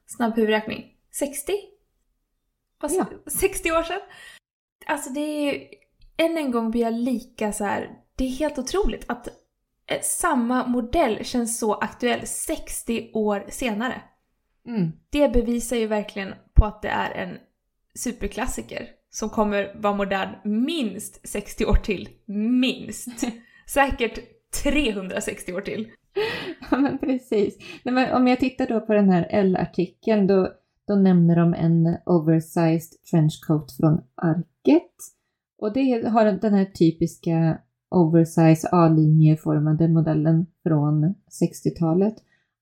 Snabb 0.05 0.35
huvudräkning. 0.35 0.85
60? 1.19 1.51
Vad, 2.81 2.91
Ja. 2.91 3.05
60 3.27 3.71
år 3.71 3.83
sedan? 3.83 3.99
Alltså 4.87 5.09
det 5.09 5.19
är 5.19 5.53
ju, 5.53 5.67
än 6.17 6.37
en 6.37 6.51
gång 6.51 6.71
blir 6.71 6.81
jag 6.81 6.93
lika 6.93 7.53
så 7.53 7.63
här. 7.63 7.89
det 8.15 8.23
är 8.23 8.29
helt 8.29 8.59
otroligt 8.59 9.09
att 9.09 9.27
eh, 9.87 10.01
samma 10.01 10.67
modell 10.67 11.25
känns 11.25 11.59
så 11.59 11.73
aktuell 11.73 12.27
60 12.27 13.11
år 13.13 13.45
senare. 13.49 14.01
Mm. 14.67 14.91
Det 15.09 15.33
bevisar 15.33 15.77
ju 15.77 15.87
verkligen 15.87 16.33
på 16.53 16.65
att 16.65 16.81
det 16.81 16.89
är 16.89 17.11
en 17.11 17.37
superklassiker 17.95 18.87
som 19.09 19.29
kommer 19.29 19.81
vara 19.81 19.95
modern 19.95 20.29
minst 20.43 21.27
60 21.27 21.65
år 21.65 21.75
till. 21.75 22.09
Minst! 22.25 23.09
Säkert 23.67 24.19
360 24.63 25.53
år 25.53 25.61
till. 25.61 25.87
Ja, 26.71 26.77
men 26.77 26.97
precis. 26.97 27.57
Nej, 27.83 27.93
men 27.93 28.13
om 28.13 28.27
jag 28.27 28.39
tittar 28.39 28.67
då 28.67 28.81
på 28.81 28.93
den 28.93 29.09
här 29.09 29.27
L-artikeln, 29.29 30.27
då, 30.27 30.49
då 30.87 30.95
nämner 30.95 31.35
de 31.35 31.53
en 31.53 31.97
oversized 32.05 33.01
trenchcoat 33.11 33.77
från 33.77 34.01
Arket. 34.15 34.91
Och 35.57 35.73
det 35.73 36.07
har 36.07 36.25
den 36.25 36.53
här 36.53 36.65
typiska 36.65 37.59
oversize 37.89 38.69
A-linjeformade 38.71 39.87
modellen 39.87 40.45
från 40.63 41.15
60-talet. 41.41 42.15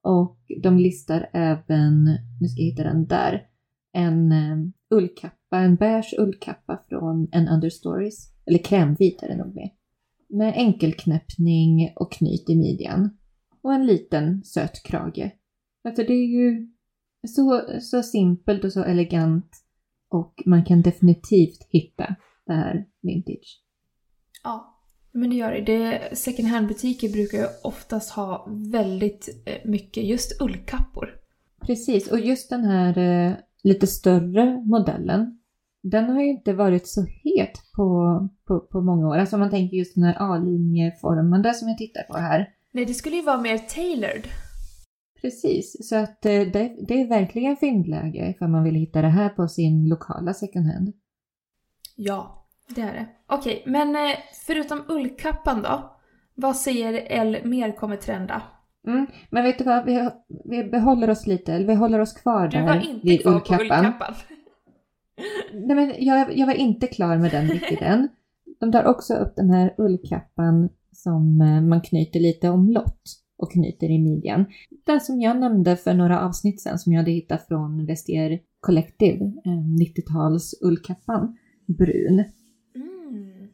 Och 0.04 0.38
de 0.62 0.78
listar 0.78 1.30
även, 1.34 2.04
nu 2.42 2.48
ska 2.48 2.62
jag 2.62 2.66
hitta 2.66 2.84
den 2.84 3.08
där, 3.08 3.48
en 3.94 4.32
eh, 4.32 4.58
ullkappa, 4.90 5.58
en 5.58 5.76
beige 5.76 6.16
ullkappa 6.20 6.84
från 6.90 7.30
en 7.32 7.48
Understories. 7.48 8.34
Eller 8.46 8.64
krämvit 8.64 9.24
är 9.24 9.28
det 9.28 9.38
nog 9.38 9.56
med. 9.56 9.70
Med 10.30 10.54
enkelknäppning 10.58 11.94
och 11.96 12.12
knyt 12.12 12.50
i 12.50 12.56
midjan 12.56 13.18
och 13.62 13.74
en 13.74 13.86
liten 13.86 14.44
söt 14.44 14.84
krage. 14.84 15.32
Alltså 15.84 16.04
det 16.04 16.14
är 16.14 16.28
ju 16.28 16.68
så, 17.28 17.62
så 17.82 18.04
simpelt 18.04 18.64
och 18.64 18.74
så 18.74 18.84
elegant 18.84 19.52
och 20.10 20.44
man 20.46 20.66
kan 20.66 20.82
definitivt 20.82 21.68
hitta 21.70 22.16
det 22.46 22.54
här 22.54 22.86
vintage. 23.02 23.64
Ja, 24.44 24.79
men 25.12 25.30
det 25.30 25.36
gör 25.36 25.52
det. 25.52 25.62
det 25.62 26.16
second 26.16 26.48
hand-butiker 26.48 27.10
brukar 27.10 27.38
ju 27.38 27.46
oftast 27.64 28.12
ha 28.12 28.48
väldigt 28.50 29.44
eh, 29.46 29.70
mycket 29.70 30.04
just 30.04 30.42
ullkappor. 30.42 31.10
Precis, 31.66 32.12
och 32.12 32.20
just 32.20 32.50
den 32.50 32.64
här 32.64 32.98
eh, 32.98 33.34
lite 33.64 33.88
större 33.88 34.64
modellen, 34.66 35.40
den 35.84 36.10
har 36.10 36.22
ju 36.22 36.30
inte 36.30 36.54
varit 36.54 36.88
så 36.88 37.02
het 37.02 37.62
på, 37.76 38.30
på, 38.48 38.60
på 38.60 38.82
många 38.82 39.08
år. 39.08 39.18
Alltså 39.18 39.36
om 39.36 39.40
man 39.40 39.50
tänker 39.50 39.78
just 39.78 39.96
den 39.96 40.04
här 40.04 40.16
A-linjeformade 40.20 41.54
som 41.54 41.68
jag 41.68 41.78
tittar 41.78 42.04
på 42.04 42.18
här. 42.18 42.50
Nej, 42.72 42.86
det 42.86 42.94
skulle 42.94 43.16
ju 43.16 43.22
vara 43.22 43.42
mer 43.42 43.58
tailored. 43.58 44.28
Precis, 45.22 45.90
så 45.90 45.96
att 45.96 46.26
eh, 46.26 46.32
det, 46.32 46.76
det 46.88 47.02
är 47.02 47.08
verkligen 47.08 47.58
fyndläge 47.58 48.30
ifall 48.30 48.50
man 48.50 48.64
vill 48.64 48.76
hitta 48.76 49.02
det 49.02 49.08
här 49.08 49.30
på 49.30 49.48
sin 49.48 49.90
lokala 49.90 50.34
second 50.34 50.66
hand. 50.66 50.94
Ja, 51.96 52.39
det 52.76 52.82
är 52.82 52.94
det. 52.94 53.06
Okej, 53.28 53.64
men 53.66 53.96
eh, 53.96 54.18
förutom 54.46 54.84
ullkappan 54.88 55.62
då? 55.62 55.98
Vad 56.36 56.56
säger 56.56 57.08
L 57.10 57.38
mer 57.44 57.76
kommer 57.76 57.96
trenda? 57.96 58.42
Mm, 58.88 59.08
men 59.30 59.44
vet 59.44 59.58
du 59.58 59.64
vad, 59.64 59.86
vi, 59.86 60.10
vi 60.46 60.64
behåller 60.64 61.10
oss 61.10 61.28
lite, 61.28 61.54
eller 61.54 61.68
vi 61.68 61.76
håller 61.76 62.00
oss 62.00 62.14
kvar 62.14 62.48
Du 62.48 62.58
där 62.58 62.66
var 62.66 62.90
inte 62.90 63.18
kvar 63.18 63.32
på 63.40 63.54
ullkappan. 63.54 63.94
Nej, 65.54 65.76
men 65.76 65.94
jag, 65.98 66.38
jag 66.38 66.48
var 66.48 66.54
inte 66.54 66.88
klar 66.88 67.18
med 67.18 67.32
den 67.32 67.48
riktigt 67.48 67.82
än. 67.82 68.10
De 68.60 68.72
tar 68.72 68.84
också 68.84 69.14
upp 69.14 69.36
den 69.36 69.50
här 69.50 69.76
ullkappan 69.78 70.70
som 70.92 71.42
eh, 71.42 71.62
man 71.62 71.82
knyter 71.82 72.20
lite 72.20 72.50
omlott 72.50 73.02
och 73.38 73.52
knyter 73.52 73.90
i 73.90 74.00
midjan. 74.00 74.46
Den 74.86 75.02
som 75.02 75.22
jag 75.22 75.40
nämnde 75.40 75.76
för 75.76 75.94
några 75.94 76.22
avsnitt 76.22 76.62
sedan 76.62 76.80
som 76.80 76.94
jag 76.94 77.00
hade 77.00 77.12
hittat 77.12 77.48
från 77.48 77.86
Vestier 77.86 78.40
Collective, 78.60 79.26
eh, 79.26 79.52
90-tals 79.82 80.62
ullkappan, 80.62 81.38
brun. 81.68 82.24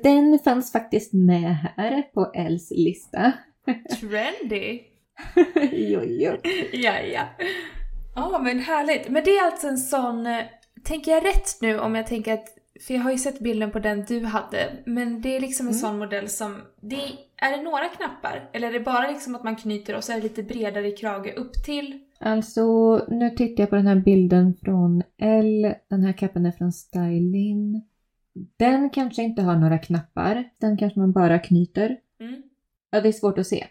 Den 0.03 0.39
fanns 0.43 0.71
faktiskt 0.71 1.13
med 1.13 1.55
här 1.77 2.01
på 2.01 2.31
Els 2.35 2.71
lista. 2.71 3.31
trendy. 3.99 4.79
jo, 5.71 6.01
jo. 6.03 6.31
Ja, 6.73 6.99
ja. 6.99 7.21
Ja, 8.15 8.39
men 8.43 8.59
härligt. 8.59 9.09
Men 9.09 9.23
det 9.23 9.31
är 9.37 9.45
alltså 9.45 9.67
en 9.67 9.77
sån... 9.77 10.25
eh, 10.25 10.41
Tänker 10.83 11.11
jag 11.11 11.25
rätt 11.25 11.61
nu 11.61 11.79
om 11.79 11.95
jag 11.95 12.07
tänker 12.07 12.33
att... 12.33 12.45
För 12.87 12.93
jag 12.93 13.01
har 13.01 13.11
ju 13.11 13.17
sett 13.17 13.39
bilden 13.39 13.71
på 13.71 13.79
den 13.79 14.05
du 14.07 14.25
hade. 14.25 14.71
Men 14.85 15.21
det 15.21 15.35
är 15.35 15.39
liksom 15.39 15.65
en 15.67 15.71
Mm. 15.73 15.79
sån 15.81 15.97
modell 15.97 16.29
som... 16.29 16.61
Det, 16.81 16.95
är 17.37 17.57
det 17.57 17.63
några 17.63 17.85
knappar? 17.89 18.49
Eller 18.53 18.67
är 18.67 18.71
det 18.73 18.79
bara 18.79 19.07
liksom 19.11 19.35
att 19.35 19.43
man 19.43 19.55
knyter 19.55 19.95
och 19.95 20.03
så 20.03 20.11
är 20.11 20.15
det 20.17 20.23
lite 20.23 20.43
bredare 20.43 20.87
i 20.87 20.91
krage 20.91 21.33
upp 21.37 21.53
till? 21.65 21.99
Alltså, 22.19 22.63
nu 23.07 23.29
tittar 23.29 23.63
jag 23.63 23.69
på 23.69 23.75
den 23.75 23.87
här 23.87 23.95
bilden 23.95 24.53
från 24.63 25.03
L. 25.21 25.73
Den 25.89 26.03
här 26.03 26.13
kappan 26.13 26.45
är 26.45 26.51
från 26.51 26.71
Styling. 26.71 27.83
Den 28.57 28.89
kanske 28.89 29.23
inte 29.23 29.41
har 29.41 29.55
några 29.55 29.77
knappar. 29.77 30.49
Den 30.57 30.77
kanske 30.77 30.99
man 30.99 31.11
bara 31.11 31.39
knyter. 31.39 31.97
Mm. 32.19 32.41
Ja, 32.89 33.01
det 33.01 33.07
är 33.07 33.11
svårt 33.11 33.37
att 33.37 33.47
se. 33.47 33.67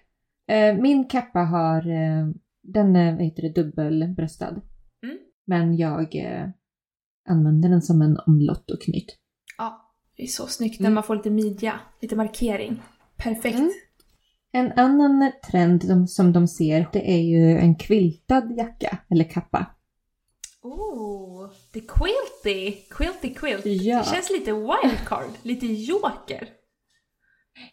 Eh, 0.49 0.77
Min 0.77 1.05
kappa 1.09 1.39
har, 1.41 1.91
eh, 1.91 2.29
den 2.63 2.97
är, 2.97 3.13
vad 3.13 3.23
heter 3.23 3.43
det, 3.43 3.63
dubbelbröstad. 3.63 4.61
Mm. 5.03 5.19
Men 5.47 5.77
jag 5.77 6.15
eh, 6.17 6.49
använder 7.29 7.69
den 7.69 7.83
som 7.83 8.03
en 8.03 8.19
omlott 8.27 8.71
och 8.71 8.83
knyt. 8.83 9.19
Ja, 9.59 9.91
det 10.17 10.23
är 10.23 10.27
så 10.27 10.47
snyggt 10.47 10.81
när 10.81 10.87
Mm. 10.87 10.95
man 10.95 11.05
får 11.05 11.17
lite 11.17 11.31
midja, 11.31 11.81
lite 12.01 12.17
markering. 12.17 12.83
Perfekt. 13.17 13.59
Mm. 13.59 13.71
En 14.53 14.73
annan 14.73 15.33
trend 15.51 16.11
som 16.11 16.33
de 16.33 16.49
ser, 16.49 16.89
det 16.93 17.11
är 17.13 17.23
ju 17.23 17.59
en 17.59 17.75
quiltad 17.75 18.55
jacka, 18.59 18.99
eller 19.11 19.25
kappa. 19.25 19.67
Oh, 20.65 21.51
det 21.73 21.79
är 21.79 21.85
quilty! 21.87 22.73
Quilty 22.91 23.35
quilt. 23.35 23.63
Ja. 23.65 23.99
Det 23.99 24.05
känns 24.05 24.31
lite 24.31 24.53
wildcard, 24.53 25.31
lite 25.43 25.67
joker. 25.67 26.49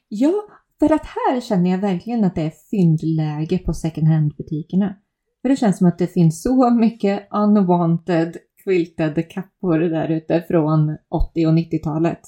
Ja, 0.08 0.34
för 0.80 0.92
att 0.92 1.06
här 1.06 1.42
känner 1.42 1.72
jag 1.72 1.78
verkligen 1.78 2.24
att 2.24 2.36
det 2.36 2.42
är 2.42 2.54
fyndläge 2.72 3.58
på 3.58 3.74
second 3.74 4.08
hand-butikerna. 4.08 4.96
För 5.42 5.50
det 5.50 5.56
känns 5.56 5.78
som 5.78 5.88
att 5.88 5.98
det 5.98 6.08
finns 6.08 6.44
så 6.44 6.70
mycket 6.70 7.28
unwanted 7.32 8.38
quiltade 8.64 9.24
kappor 9.24 9.80
där 9.80 10.10
ute 10.10 10.42
från 10.48 10.98
80 11.10 11.46
och 11.48 11.54
90-talet. 11.54 12.20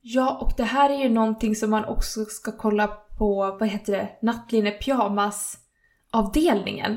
Ja, 0.00 0.38
och 0.40 0.52
det 0.56 0.64
här 0.64 0.90
är 0.90 1.02
ju 1.02 1.08
någonting 1.08 1.54
som 1.54 1.70
man 1.70 1.84
också 1.84 2.24
ska 2.24 2.52
kolla 2.52 2.86
på, 3.18 3.56
vad 3.60 3.68
heter 3.68 3.92
det, 3.92 4.08
nattlinne 4.22 4.70
pyjamas 4.70 5.58
avdelningen. 6.12 6.96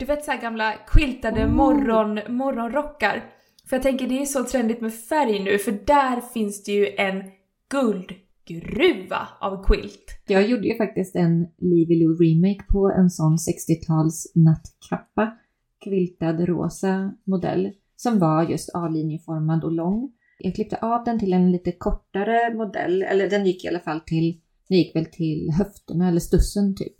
Du 0.00 0.06
vet 0.06 0.24
så 0.24 0.32
gamla 0.42 0.72
quiltade 0.86 1.44
Oh. 1.44 1.52
morgon, 1.52 2.36
morgonrockar. 2.36 3.24
För 3.68 3.76
jag 3.76 3.82
tänker 3.82 4.08
det 4.08 4.22
är 4.22 4.26
så 4.26 4.44
trendigt 4.44 4.80
med 4.80 4.94
färg 4.94 5.44
nu 5.44 5.58
för 5.58 5.72
där 5.72 6.20
finns 6.20 6.64
det 6.64 6.72
ju 6.72 6.86
en 6.96 7.22
guldgruva 7.70 9.28
av 9.40 9.64
quilt. 9.64 10.04
Jag 10.26 10.48
gjorde 10.48 10.68
ju 10.68 10.76
faktiskt 10.76 11.16
en 11.16 11.48
Livy 11.58 12.04
Lou 12.04 12.14
remake 12.14 12.64
på 12.68 12.92
en 12.98 13.10
sån 13.10 13.36
60-tals 13.36 14.32
nattkappa. 14.34 15.38
Kviltad 15.84 16.40
rosa 16.40 17.12
modell. 17.24 17.72
Som 17.96 18.18
var 18.18 18.50
just 18.50 18.74
A-linjeformad 18.74 19.64
och 19.64 19.72
lång. 19.72 20.12
Jag 20.38 20.54
klippte 20.54 20.76
av 20.76 21.04
den 21.04 21.18
till 21.18 21.32
en 21.32 21.52
lite 21.52 21.72
kortare 21.72 22.54
modell. 22.54 23.02
Eller 23.02 23.30
den 23.30 23.46
gick 23.46 23.64
i 23.64 23.68
alla 23.68 23.80
fall 23.80 24.00
till, 24.00 24.40
den 24.68 24.78
gick 24.78 24.96
väl 24.96 25.06
till 25.06 25.50
höfterna 25.58 26.08
eller 26.08 26.20
stussen 26.20 26.76
typ. 26.76 26.96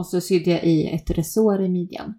Och 0.00 0.06
så 0.06 0.20
sydde 0.20 0.50
jag 0.50 0.64
i 0.64 0.86
ett 0.86 1.10
resår 1.10 1.62
i 1.62 1.68
midjan. 1.68 2.14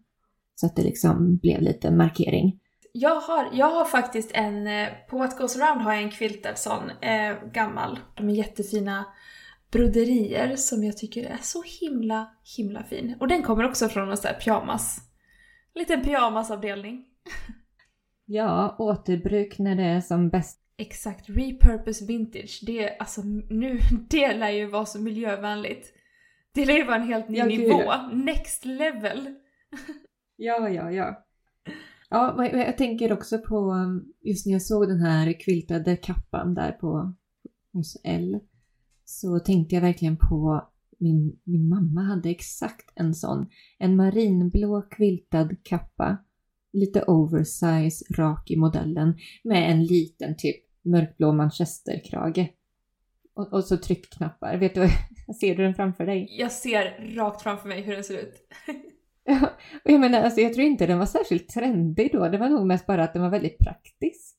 Så 0.56 0.66
att 0.66 0.76
det 0.76 0.82
liksom 0.82 1.38
blev 1.38 1.62
lite 1.62 1.92
markering. 1.92 2.60
Jag 2.94 3.22
har, 3.22 3.50
jag 3.54 3.70
har 3.70 3.86
faktiskt 3.86 4.32
en, 4.34 4.68
eh, 4.68 4.88
på 5.10 5.18
What 5.18 5.38
Goes 5.38 5.58
Around 5.58 5.82
har 5.82 5.94
jag 5.94 6.04
en 6.04 6.12
quiltad 6.12 6.58
sån, 6.58 6.90
eh, 6.90 7.36
gammal. 7.54 8.00
De 8.16 8.30
är 8.30 8.34
jättefina 8.34 9.06
broderier 9.72 10.56
som 10.56 10.84
jag 10.84 10.98
tycker 10.98 11.24
är 11.24 11.38
så 11.42 11.64
himla, 11.82 12.30
himla 12.58 12.84
fin. 12.84 13.16
Och 13.20 13.28
den 13.28 13.44
kommer 13.44 13.64
också 13.64 13.90
från 13.90 14.12
en 14.12 14.18
sån 14.18 14.28
här 14.28 14.40
pyjamas. 14.40 14.98
En 15.74 15.80
liten 15.80 16.04
pyjamasavdelning. 16.04 17.06
Ja, 18.26 18.76
återbruk 18.80 19.60
när 19.60 19.76
det 19.76 19.84
är 19.84 20.02
som 20.02 20.30
bäst. 20.30 20.60
Exakt, 20.78 21.30
repurpose 21.30 22.06
vintage. 22.06 22.60
Det, 22.66 22.98
alltså 22.98 23.22
nu, 23.50 23.80
det 24.10 24.34
lär 24.34 24.50
ju 24.50 24.66
vara 24.66 24.86
så 24.86 25.02
miljövänligt. 25.02 25.94
Det 26.54 26.66
lär 26.66 26.74
ju 26.74 26.84
vara 26.86 26.96
en 26.96 27.08
helt 27.08 27.30
ny 27.30 27.38
Ja, 27.38 27.46
gud, 27.46 27.60
nivå. 27.60 27.82
ja. 27.82 28.10
Next 28.14 28.66
level. 28.66 29.36
Ja, 30.44 30.70
ja, 30.70 30.92
ja. 30.92 31.26
Ja, 32.10 32.46
jag 32.48 32.78
tänker 32.78 33.14
också 33.14 33.38
på 33.40 33.72
um, 33.72 34.14
just 34.22 34.46
när 34.46 34.54
jag 34.54 34.62
såg 34.62 34.88
den 34.88 35.02
här 35.02 35.40
quiltade 35.40 35.98
kappan 35.98 36.54
där 36.54 36.72
på 36.72 37.16
hos 37.74 37.98
L. 38.04 38.40
Så 39.06 39.40
tänkte 39.40 39.76
jag 39.76 39.82
verkligen 39.82 40.18
på 40.18 40.70
min, 40.98 41.40
min 41.44 41.70
mamma 41.70 42.02
hade 42.02 42.30
exakt 42.30 42.92
en 42.96 43.14
sån. 43.16 43.46
En 43.78 43.96
marinblå 43.96 44.82
quiltad 44.82 45.64
kappa. 45.64 46.18
Lite 46.74 47.04
oversize, 47.04 48.06
rak 48.18 48.52
i 48.52 48.56
modellen. 48.58 49.14
Med 49.44 49.72
en 49.72 49.84
liten 49.86 50.38
typ 50.38 50.56
mörkblå 50.82 51.32
manchesterkrage. 51.32 52.54
Och, 53.34 53.54
och 53.54 53.64
så 53.64 53.78
tryckknappar. 53.78 54.58
Vet 54.58 54.76
du, 54.76 54.88
ser 55.34 55.56
du 55.56 55.64
den 55.64 55.76
framför 55.76 56.06
dig? 56.06 56.28
Jag 56.40 56.52
ser 56.52 57.16
rakt 57.16 57.42
framför 57.42 57.68
mig 57.68 57.82
hur 57.82 57.94
den 57.94 58.04
ser 58.04 58.18
ut. 58.18 58.34
Och 59.86 59.92
jag 59.92 60.00
menar, 60.00 60.22
alltså 60.22 60.42
jag 60.42 60.54
tror 60.54 60.66
inte 60.66 60.86
den 60.86 61.00
var 61.00 61.06
särskilt 61.06 61.50
trendig 61.50 62.10
då. 62.14 62.28
Det 62.28 62.38
var 62.38 62.50
nog 62.50 62.68
mest 62.68 62.86
bara 62.86 63.04
att 63.04 63.14
den 63.14 63.22
var 63.22 63.30
väldigt 63.30 63.58
praktisk. 63.58 64.36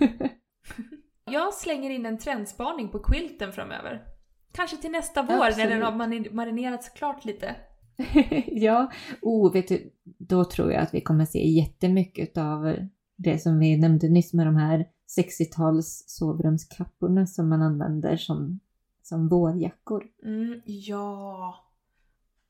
Jag 1.30 1.54
slänger 1.54 1.90
in 1.90 2.06
en 2.06 2.18
trendspaning 2.18 2.88
på 2.88 2.98
quilten 2.98 3.52
framöver. 3.52 4.02
Kanske 4.52 4.76
till 4.76 4.90
nästa 4.90 5.22
vår 5.22 5.34
när 5.34 5.46
Absolut. 5.46 5.70
den 5.70 5.82
har 5.82 5.92
mari- 5.92 6.32
marinerats 6.32 6.88
klart 6.88 7.24
lite. 7.24 7.56
ja, 8.46 8.92
oh, 9.22 9.52
vet 9.52 9.68
du, 9.68 9.90
då 10.18 10.44
tror 10.44 10.72
jag 10.72 10.82
att 10.82 10.94
vi 10.94 11.00
kommer 11.00 11.24
se 11.24 11.48
jättemycket 11.48 12.38
av 12.38 12.76
det 13.16 13.38
som 13.38 13.58
vi 13.58 13.76
nämnde 13.76 14.08
nyss 14.08 14.32
med 14.32 14.46
de 14.46 14.56
här 14.56 14.86
60-tals 15.18 16.04
sovrumskapporna 16.06 17.26
som 17.26 17.48
man 17.48 17.62
använder 17.62 18.16
som, 18.16 18.60
som 19.04 19.28
vårjackor. 19.28 20.04
Mm, 20.24 20.60
ja. 20.64 21.54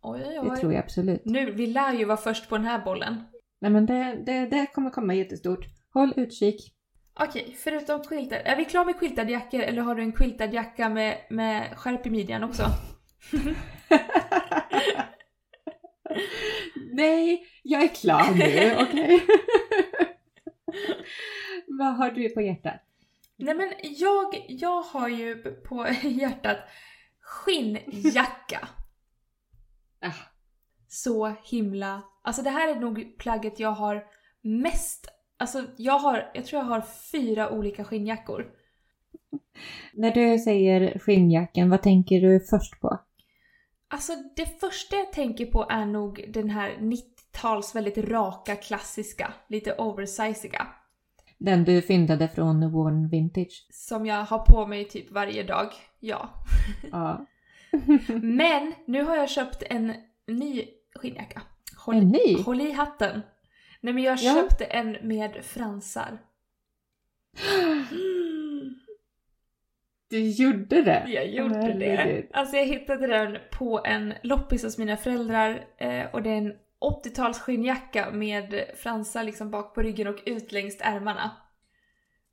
Oj, 0.02 0.22
oj, 0.26 0.38
oj. 0.40 0.50
Det 0.50 0.56
tror 0.56 0.72
jag 0.72 0.84
absolut. 0.84 1.22
Nu, 1.24 1.50
vi 1.50 1.66
lär 1.66 1.92
ju 1.92 2.04
vara 2.04 2.16
först 2.16 2.48
på 2.48 2.56
den 2.56 2.66
här 2.66 2.84
bollen. 2.84 3.14
Nej 3.60 3.70
men 3.70 3.86
det, 3.86 4.22
det, 4.26 4.46
det 4.46 4.66
kommer 4.74 4.90
komma 4.90 5.14
jättestort. 5.14 5.66
Håll 5.92 6.12
utkik. 6.16 6.74
Okej, 7.20 7.56
förutom 7.58 8.02
quiltad. 8.02 8.38
Är 8.44 8.56
vi 8.56 8.64
klara 8.64 8.84
med 8.84 8.98
quiltad 8.98 9.30
jackor 9.30 9.60
eller 9.60 9.82
har 9.82 9.94
du 9.94 10.02
en 10.02 10.12
quiltad 10.12 10.54
jacka 10.54 10.88
med, 10.88 11.18
med 11.30 11.78
skärp 11.78 12.06
i 12.06 12.10
midjan 12.10 12.44
också? 12.44 12.62
Nej, 16.92 17.46
jag 17.62 17.82
är 17.82 17.88
klar 17.88 18.34
nu, 18.34 18.76
okej? 18.82 19.26
Vad 21.78 21.96
har 21.96 22.10
du 22.10 22.28
på 22.28 22.40
hjärtat? 22.40 22.80
Nej 23.36 23.54
men 23.54 23.72
jag, 23.82 24.44
jag 24.48 24.82
har 24.82 25.08
ju 25.08 25.36
på 25.42 25.86
hjärtat 26.02 26.58
skinnjacka. 27.20 28.68
Ah. 30.00 30.12
Så 30.88 31.34
himla... 31.44 32.02
Alltså 32.22 32.42
det 32.42 32.50
här 32.50 32.76
är 32.76 32.80
nog 32.80 33.18
plagget 33.18 33.60
jag 33.60 33.70
har 33.70 34.04
mest... 34.42 35.08
Alltså 35.36 35.64
jag 35.76 35.98
har, 35.98 36.30
jag 36.34 36.46
tror 36.46 36.62
jag 36.62 36.68
har 36.68 36.80
fyra 37.12 37.50
olika 37.50 37.84
skinnjackor. 37.84 38.46
När 39.92 40.10
du 40.10 40.38
säger 40.38 40.98
skinnjackan, 40.98 41.70
vad 41.70 41.82
tänker 41.82 42.20
du 42.20 42.40
först 42.40 42.80
på? 42.80 43.00
Alltså 43.88 44.12
det 44.36 44.60
första 44.60 44.96
jag 44.96 45.12
tänker 45.12 45.46
på 45.46 45.66
är 45.70 45.86
nog 45.86 46.24
den 46.28 46.50
här 46.50 46.70
90-tals 46.70 47.74
väldigt 47.74 47.98
raka, 47.98 48.56
klassiska, 48.56 49.34
lite 49.48 49.76
oversiziga. 49.76 50.66
Den 51.44 51.64
du 51.64 51.82
fyndade 51.82 52.28
från 52.28 52.70
Worn 52.72 53.08
Vintage? 53.08 53.66
Som 53.70 54.06
jag 54.06 54.24
har 54.24 54.38
på 54.38 54.66
mig 54.66 54.84
typ 54.84 55.10
varje 55.12 55.42
dag. 55.42 55.68
Ja. 56.00 56.30
Ja. 56.92 57.26
Men 58.22 58.72
nu 58.86 59.02
har 59.02 59.16
jag 59.16 59.30
köpt 59.30 59.62
en 59.70 59.92
ny 60.26 60.64
skinnjacka. 60.94 61.42
Håll, 61.76 61.94
En 61.96 62.08
ny? 62.08 62.42
håll 62.42 62.60
i 62.60 62.72
hatten. 62.72 63.20
Nej 63.80 63.94
men 63.94 64.02
jag 64.02 64.18
Ja. 64.18 64.34
köpte 64.34 64.64
en 64.64 64.96
med 65.02 65.44
fransar. 65.44 66.18
Du 70.10 70.20
gjorde 70.30 70.82
det? 70.82 71.04
Jag 71.08 71.28
gjorde 71.30 71.72
det. 71.72 72.26
Alltså 72.32 72.56
jag 72.56 72.64
hittade 72.66 73.06
den 73.06 73.38
på 73.52 73.80
en 73.84 74.14
loppis 74.22 74.62
hos 74.64 74.78
mina 74.78 74.96
föräldrar 74.96 75.64
eh, 75.78 76.04
och 76.12 76.22
det 76.22 76.30
är 76.30 76.38
en 76.38 76.52
80-tals 76.90 77.38
skinnjacka 77.38 78.10
med 78.10 78.64
fransar 78.76 79.24
liksom 79.24 79.50
bak 79.50 79.74
på 79.74 79.82
ryggen 79.82 80.06
och 80.06 80.22
ut 80.26 80.52
längs 80.52 80.76
ärmarna. 80.80 81.30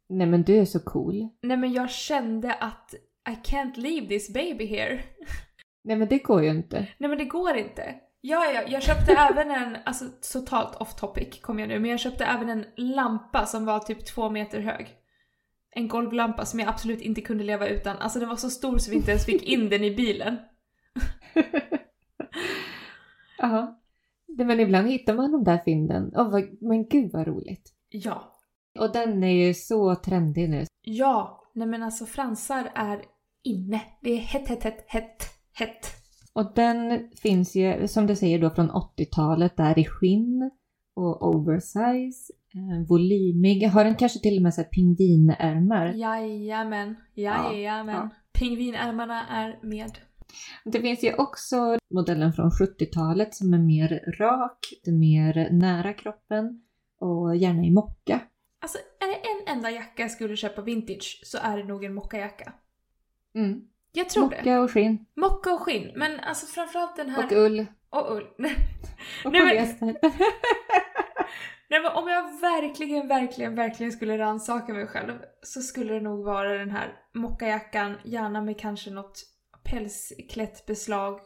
Nej 0.10 0.28
men 0.28 0.44
du 0.44 0.58
är 0.58 0.66
så 0.66 0.80
cool. 0.80 1.30
Nej 1.42 1.58
men 1.58 1.74
jag 1.74 1.90
kände 1.90 2.54
att 2.54 2.94
I 3.30 3.32
can't 3.32 3.80
leave 3.80 4.08
this 4.08 4.34
baby 4.34 4.66
here. 4.66 5.04
Nej 5.84 5.96
men 5.96 6.08
det 6.08 6.18
går 6.18 6.44
ju 6.44 6.50
inte. 6.50 6.88
Nej 6.98 7.10
men 7.10 7.18
det 7.18 7.26
går 7.26 7.56
inte. 7.56 7.96
Ja, 8.22 8.52
ja, 8.54 8.62
jag 8.68 8.84
köpte 8.84 9.12
även 9.12 9.52
en, 9.52 9.78
alltså 9.86 10.06
totalt 10.34 10.76
off 10.76 10.96
topic 10.96 11.42
kom 11.42 11.60
jag 11.60 11.70
nu, 11.70 11.80
men 11.80 11.92
jag 11.92 12.00
köpte 12.00 12.26
även 12.26 12.50
en 12.50 12.66
lampa 12.76 13.46
som 13.46 13.66
var 13.66 13.80
typ 13.80 14.06
två 14.06 14.30
meter 14.30 14.60
hög. 14.60 14.96
En 15.72 15.88
golvlampa 15.88 16.46
som 16.46 16.60
jag 16.60 16.70
absolut 16.70 17.02
inte 17.02 17.22
kunde 17.22 17.44
leva 17.44 17.68
utan. 17.68 17.98
Alltså 17.98 18.20
den 18.20 18.30
var 18.30 18.36
så 18.36 18.50
stor 18.50 18.78
så 18.78 18.92
vi 18.92 18.98
inte 18.98 19.12
ens 19.12 19.26
fick 19.26 19.44
in 19.44 19.70
den 19.70 19.84
i 19.84 19.96
bilen. 19.96 20.38
Ja. 23.42 23.81
Nej, 24.38 24.48
Men 24.48 24.60
ibland 24.60 24.88
hittar 24.88 25.14
man 25.14 25.32
de 25.32 25.44
där 25.44 25.58
fynden. 25.66 26.12
Åh, 26.16 26.32
vad, 26.32 26.44
men 26.62 26.88
gud 26.88 27.12
vad 27.12 27.28
roligt. 27.28 27.74
Ja. 27.90 28.38
Och 28.80 28.92
den 28.94 29.24
är 29.24 29.46
ju 29.48 29.54
så 29.54 29.96
trendig 29.96 30.50
nu. 30.50 30.66
Ja, 30.82 31.42
nej 31.54 31.68
men 31.68 31.84
alltså 31.84 32.06
fransar 32.06 32.72
är 32.76 33.02
inne. 33.44 33.82
Det 34.02 34.12
är 34.12 34.18
hett, 34.18 34.48
hett, 34.48 34.64
hett, 34.64 34.86
hett, 34.88 35.24
hett. 35.54 35.88
Och 36.34 36.52
den 36.56 37.10
finns 37.22 37.56
ju, 37.56 37.88
som 37.88 38.08
du 38.08 38.16
säger 38.16 38.40
då, 38.40 38.50
från 38.50 38.72
80-talet 38.72 39.58
där 39.58 39.80
i 39.80 39.86
skinn 39.86 40.52
och 40.96 41.28
oversize, 41.28 42.34
eh, 42.54 42.88
volymig. 42.88 43.68
Har 43.68 43.84
den 43.84 43.96
kanske 43.96 44.20
till 44.20 44.38
och 44.38 44.44
med 44.44 44.54
så 44.54 44.62
här 44.62 44.70
pingvinärmar? 44.70 45.86
Jajamän, 45.86 46.96
jajamän. 47.16 47.96
Ja, 47.96 48.10
Pingvinärmarna 48.34 49.28
är 49.28 49.60
med. 49.62 49.92
Det 50.66 50.82
finns 50.82 51.04
ju 51.04 51.14
också 51.14 51.78
modellen 51.94 52.34
från 52.34 52.50
70-talet 52.50 53.36
som 53.36 53.54
är 53.54 53.60
mer 53.60 54.16
rak, 54.20 54.74
mer 54.86 55.50
nära 55.52 55.94
kroppen 55.94 56.62
och 57.00 57.36
gärna 57.36 57.64
i 57.64 57.72
mocka. 57.72 58.20
Alltså 58.62 58.78
är 58.78 59.08
det 59.08 59.16
en 59.16 59.58
enda 59.58 59.72
jacka 59.72 60.02
jag 60.02 60.12
skulle 60.12 60.36
köpa 60.36 60.62
vintage 60.62 61.22
så 61.24 61.38
är 61.38 61.58
det 61.58 61.64
nog 61.64 61.84
en 61.84 61.94
mockajacka. 61.94 62.54
Mm. 63.36 63.62
Jag 63.92 64.10
tror 64.10 64.30
det. 64.30 64.36
Mocka 64.36 64.62
och 64.62 64.72
skinn 64.72 65.06
Mocka 65.16 65.54
och 65.54 65.62
skinn, 65.62 65.92
men 65.96 66.20
alltså 66.20 66.46
framförallt 66.46 66.96
den 66.96 67.10
här... 67.10 67.26
och 67.26 67.32
ull 67.32 67.66
och 67.90 68.16
ull. 68.16 68.24
och 69.26 69.32
Nej, 69.32 69.76
men-. 69.80 69.96
Nej 71.70 71.82
men 71.82 71.92
om 71.92 72.08
jag 72.08 72.40
verkligen, 72.42 73.08
verkligen, 73.08 73.56
verkligen 73.56 73.92
skulle 73.92 74.18
rannsaka 74.18 74.74
mig 74.74 74.88
själv 74.88 75.14
så 75.44 75.62
skulle 75.62 75.94
det 75.94 76.02
nog 76.02 76.26
vara 76.26 76.58
den 76.58 76.72
här 76.72 76.94
mockajackan, 77.14 77.98
gärna 78.04 78.42
med 78.42 78.60
kanske 78.60 78.92
något 78.92 79.24
pälsklätt 79.64 80.66
beslag. 80.66 81.20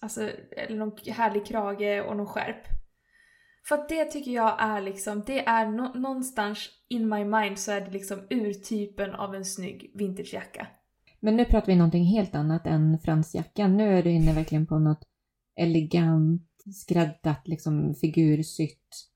Alltså, 0.00 0.30
eller 0.56 0.76
någon 0.76 0.92
härlig 1.06 1.46
krage 1.46 2.02
och 2.08 2.16
någon 2.16 2.26
skärp. 2.26 2.62
För 3.68 3.74
att 3.74 3.88
det 3.88 4.04
tycker 4.04 4.30
jag 4.30 4.56
är 4.62 4.80
liksom, 4.80 5.22
det 5.26 5.46
är 5.46 5.66
nå- 5.66 5.92
någonstans 5.94 6.68
in 6.88 7.08
my 7.08 7.24
mind 7.24 7.58
så 7.58 7.72
är 7.72 7.80
det 7.80 7.90
liksom 7.90 8.26
urtypen 8.30 9.14
av 9.14 9.34
en 9.34 9.44
snygg 9.44 9.92
vintagejacka. 9.94 10.66
Men 11.20 11.36
nu 11.36 11.44
pratar 11.44 11.66
vi 11.66 11.76
någonting 11.76 12.04
helt 12.04 12.34
annat 12.34 12.66
än 12.66 12.98
fransjackan. 12.98 13.76
Nu 13.76 13.98
är 13.98 14.02
du 14.02 14.10
inne 14.10 14.32
verkligen 14.32 14.66
på 14.66 14.78
något 14.78 15.02
elegant, 15.56 16.48
skräddat, 16.74 17.48
liksom 17.48 17.94
figursytt. 17.94 19.08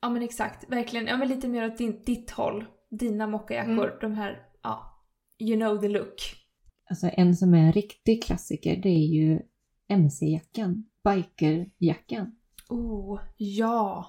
Ja 0.00 0.08
men 0.08 0.22
exakt, 0.22 0.70
verkligen. 0.70 1.06
Ja 1.06 1.16
men 1.16 1.28
lite 1.28 1.48
mer 1.48 1.66
åt 1.66 1.78
din, 1.78 2.02
ditt 2.06 2.30
håll. 2.30 2.64
Dina 2.90 3.26
mockajackor, 3.26 3.86
Mm. 3.86 3.98
de 4.00 4.12
här, 4.12 4.42
ja, 4.62 5.04
you 5.38 5.56
know 5.60 5.80
the 5.80 5.88
look. 5.88 6.16
Alltså 6.90 7.10
en 7.12 7.36
som 7.36 7.54
är 7.54 7.58
en 7.58 7.72
riktig 7.72 8.24
klassiker 8.24 8.76
det 8.76 8.88
är 8.88 9.06
ju 9.06 9.40
MC-jackan, 9.88 10.84
bikerjackan. 11.04 12.36
Oh, 12.68 13.20
ja. 13.36 14.06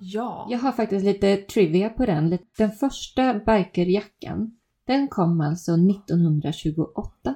Ja. 0.00 0.46
Jag 0.50 0.58
har 0.58 0.72
faktiskt 0.72 1.04
lite 1.04 1.36
trivia 1.36 1.90
på 1.90 2.06
den. 2.06 2.38
Den 2.58 2.70
första 2.70 3.34
bikerjackan, 3.34 4.56
den 4.86 5.08
kom 5.08 5.40
alltså 5.40 5.72
1928. 5.72 7.34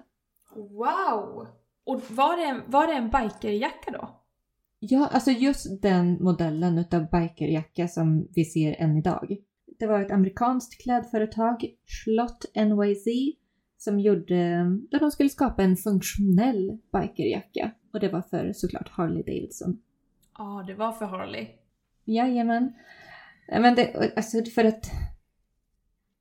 Wow! 0.54 1.46
Och 1.84 2.02
var 2.10 2.36
det 2.36 2.44
en, 2.44 2.62
var 2.66 2.86
det 2.86 2.92
en 2.92 3.10
bikerjacka 3.10 3.90
då? 3.90 4.22
Ja, 4.78 5.08
alltså 5.12 5.30
just 5.30 5.82
den 5.82 6.24
modellen 6.24 6.78
utav 6.78 7.06
bikerjacka 7.10 7.88
som 7.88 8.28
vi 8.34 8.44
ser 8.44 8.76
än 8.78 8.96
idag. 8.96 9.36
Det 9.78 9.86
var 9.86 10.00
ett 10.00 10.10
amerikanskt 10.10 10.82
klädföretag, 10.82 11.66
Schlott 11.86 12.44
NYZ, 12.54 13.06
som 13.86 14.00
gjorde, 14.00 14.36
där 14.90 15.00
de 15.00 15.10
skulle 15.10 15.28
skapa 15.28 15.62
en 15.62 15.76
funktionell 15.76 16.78
bikerjacka. 16.92 17.70
Och 17.92 18.00
det 18.00 18.08
var 18.08 18.22
för 18.22 18.52
såklart 18.52 18.88
Harley 18.88 19.22
Davidson. 19.22 19.78
Ja, 20.38 20.64
det 20.66 20.74
var 20.74 20.92
för 20.92 21.06
Harley. 21.06 21.46
Jajamän. 22.04 22.72
Men 23.48 23.74
det, 23.74 24.12
alltså 24.16 24.44
för 24.54 24.64
att 24.64 24.90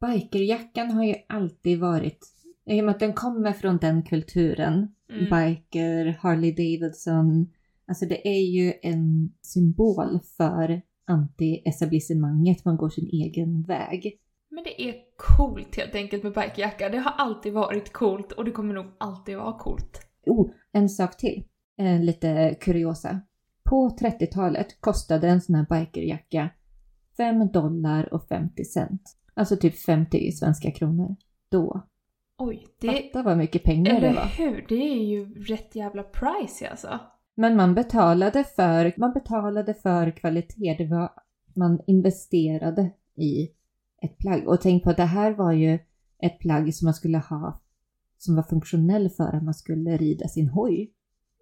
bikerjackan 0.06 0.92
har 0.92 1.04
ju 1.04 1.16
alltid 1.28 1.80
varit, 1.80 2.28
i 2.66 2.82
och 2.82 2.86
med 2.86 2.94
att 2.96 3.00
den 3.00 3.14
kommer 3.14 3.54
från 3.54 3.78
den 3.78 4.04
kulturen, 4.04 4.92
Mm. 5.10 5.24
biker, 5.24 6.06
Harley 6.20 6.52
Davidson, 6.52 7.48
alltså 7.88 8.06
det 8.06 8.28
är 8.28 8.42
ju 8.42 8.74
en 8.82 9.34
symbol 9.42 10.20
för 10.38 10.82
anti-etablissemanget, 11.08 12.66
man 12.66 12.78
går 12.78 12.90
sin 12.90 13.08
egen 13.08 13.64
väg. 13.64 14.20
Men 14.56 14.64
det 14.64 14.90
är 14.90 14.96
coolt 15.18 15.76
helt 15.76 15.96
enkelt 15.96 16.24
med 16.24 16.34
bikerjacka. 16.34 16.90
Det 16.90 16.98
har 16.98 17.12
alltid 17.12 17.54
varit 17.54 17.94
coolt 17.94 18.32
och 18.32 18.46
det 18.46 18.52
kommer 18.52 18.74
nog 18.74 18.86
alltid 18.98 19.38
vara 19.38 19.58
coolt. 19.58 20.08
Oh, 20.26 20.50
en 20.72 20.90
sak 20.90 21.18
till. 21.18 21.44
Eh, 21.78 22.00
lite 22.00 22.56
kuriosa. 22.62 23.22
På 23.64 23.90
30-talet 23.90 24.82
kostade 24.82 25.28
en 25.28 25.42
sån 25.42 25.56
här 25.56 25.66
bikerjacka 25.70 26.50
5 27.18 27.52
dollar 27.52 28.14
och 28.14 28.28
50 28.28 28.66
cent. 28.66 29.02
Alltså 29.34 29.58
typ 29.58 29.80
50 29.80 30.32
svenska 30.32 30.72
kronor. 30.72 31.16
Då. 31.50 31.88
Oj, 32.38 32.68
det... 32.80 32.88
Fatta 32.88 33.24
vad 33.24 33.38
mycket 33.38 33.64
pengar 33.64 34.02
det 34.02 34.14
var. 34.14 34.26
hur? 34.38 34.66
Det 34.70 34.76
är 34.76 35.04
ju 35.04 35.44
rätt 35.44 35.76
jävla 35.76 36.04
price 36.04 36.70
alltså. 36.70 37.00
Men 37.36 37.56
man 37.56 37.76
betalade 37.76 38.44
för, 38.44 38.94
man 38.98 39.14
betalade 39.14 39.74
för 39.74 40.12
kvalitet. 40.12 40.76
Det 40.78 40.86
var, 40.86 41.12
man 41.56 41.82
investerade 41.88 42.92
i 43.16 43.50
ett 44.06 44.18
plagg. 44.18 44.48
Och 44.48 44.62
tänk 44.62 44.84
på 44.84 44.90
att 44.90 44.98
det 44.98 45.04
här 45.04 45.32
var 45.32 45.52
ju 45.52 45.80
ett 46.22 46.40
plagg 46.40 46.74
som 46.74 46.86
man 46.86 46.94
skulle 46.94 47.18
ha 47.18 47.62
som 48.18 48.36
var 48.36 48.44
funktionell 48.44 49.10
för 49.10 49.36
att 49.36 49.44
man 49.44 49.54
skulle 49.54 49.98
rida 49.98 50.28
sin 50.28 50.50
hoj. 50.50 50.92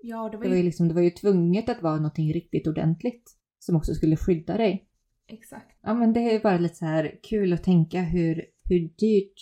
Ja, 0.02 0.30
det 0.30 0.38
var 0.38 0.43
Det 0.43 0.49
var 0.49 0.56
ju... 0.56 0.62
ju, 0.62 0.65
liksom, 0.65 0.88
det 0.88 0.93
var 0.93 1.02
ju 1.02 1.10
tvunget 1.10 1.69
att 1.69 1.82
vara 1.82 1.95
någonting 1.95 2.34
riktigt 2.34 2.67
ordentligt 2.67 3.32
som 3.60 3.76
också 3.76 3.93
skulle 3.93 4.15
skydda 4.15 4.58
dig. 4.58 4.88
Exakt. 5.28 5.78
Ja 5.82 5.93
men 5.93 6.13
det 6.13 6.19
är 6.19 6.39
bara 6.39 6.58
lite 6.58 6.76
så 6.76 6.86
här 6.86 7.19
kul 7.23 7.54
att 7.54 7.63
tänka 7.63 8.02
hur, 8.02 8.45
hur 8.63 8.80
dyrt 8.80 9.36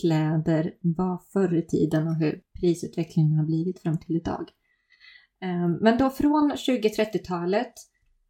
kläder 0.00 0.74
var 0.80 1.20
förr 1.32 1.54
i 1.54 1.66
tiden 1.66 2.08
och 2.08 2.16
hur 2.16 2.42
prisutvecklingen 2.60 3.38
har 3.38 3.46
blivit 3.46 3.82
fram 3.82 3.98
till 3.98 4.16
idag. 4.16 4.48
Ehm, 5.40 5.72
Men 5.72 5.98
då 5.98 6.10
från 6.10 6.52
20-30-talet, 6.52 7.72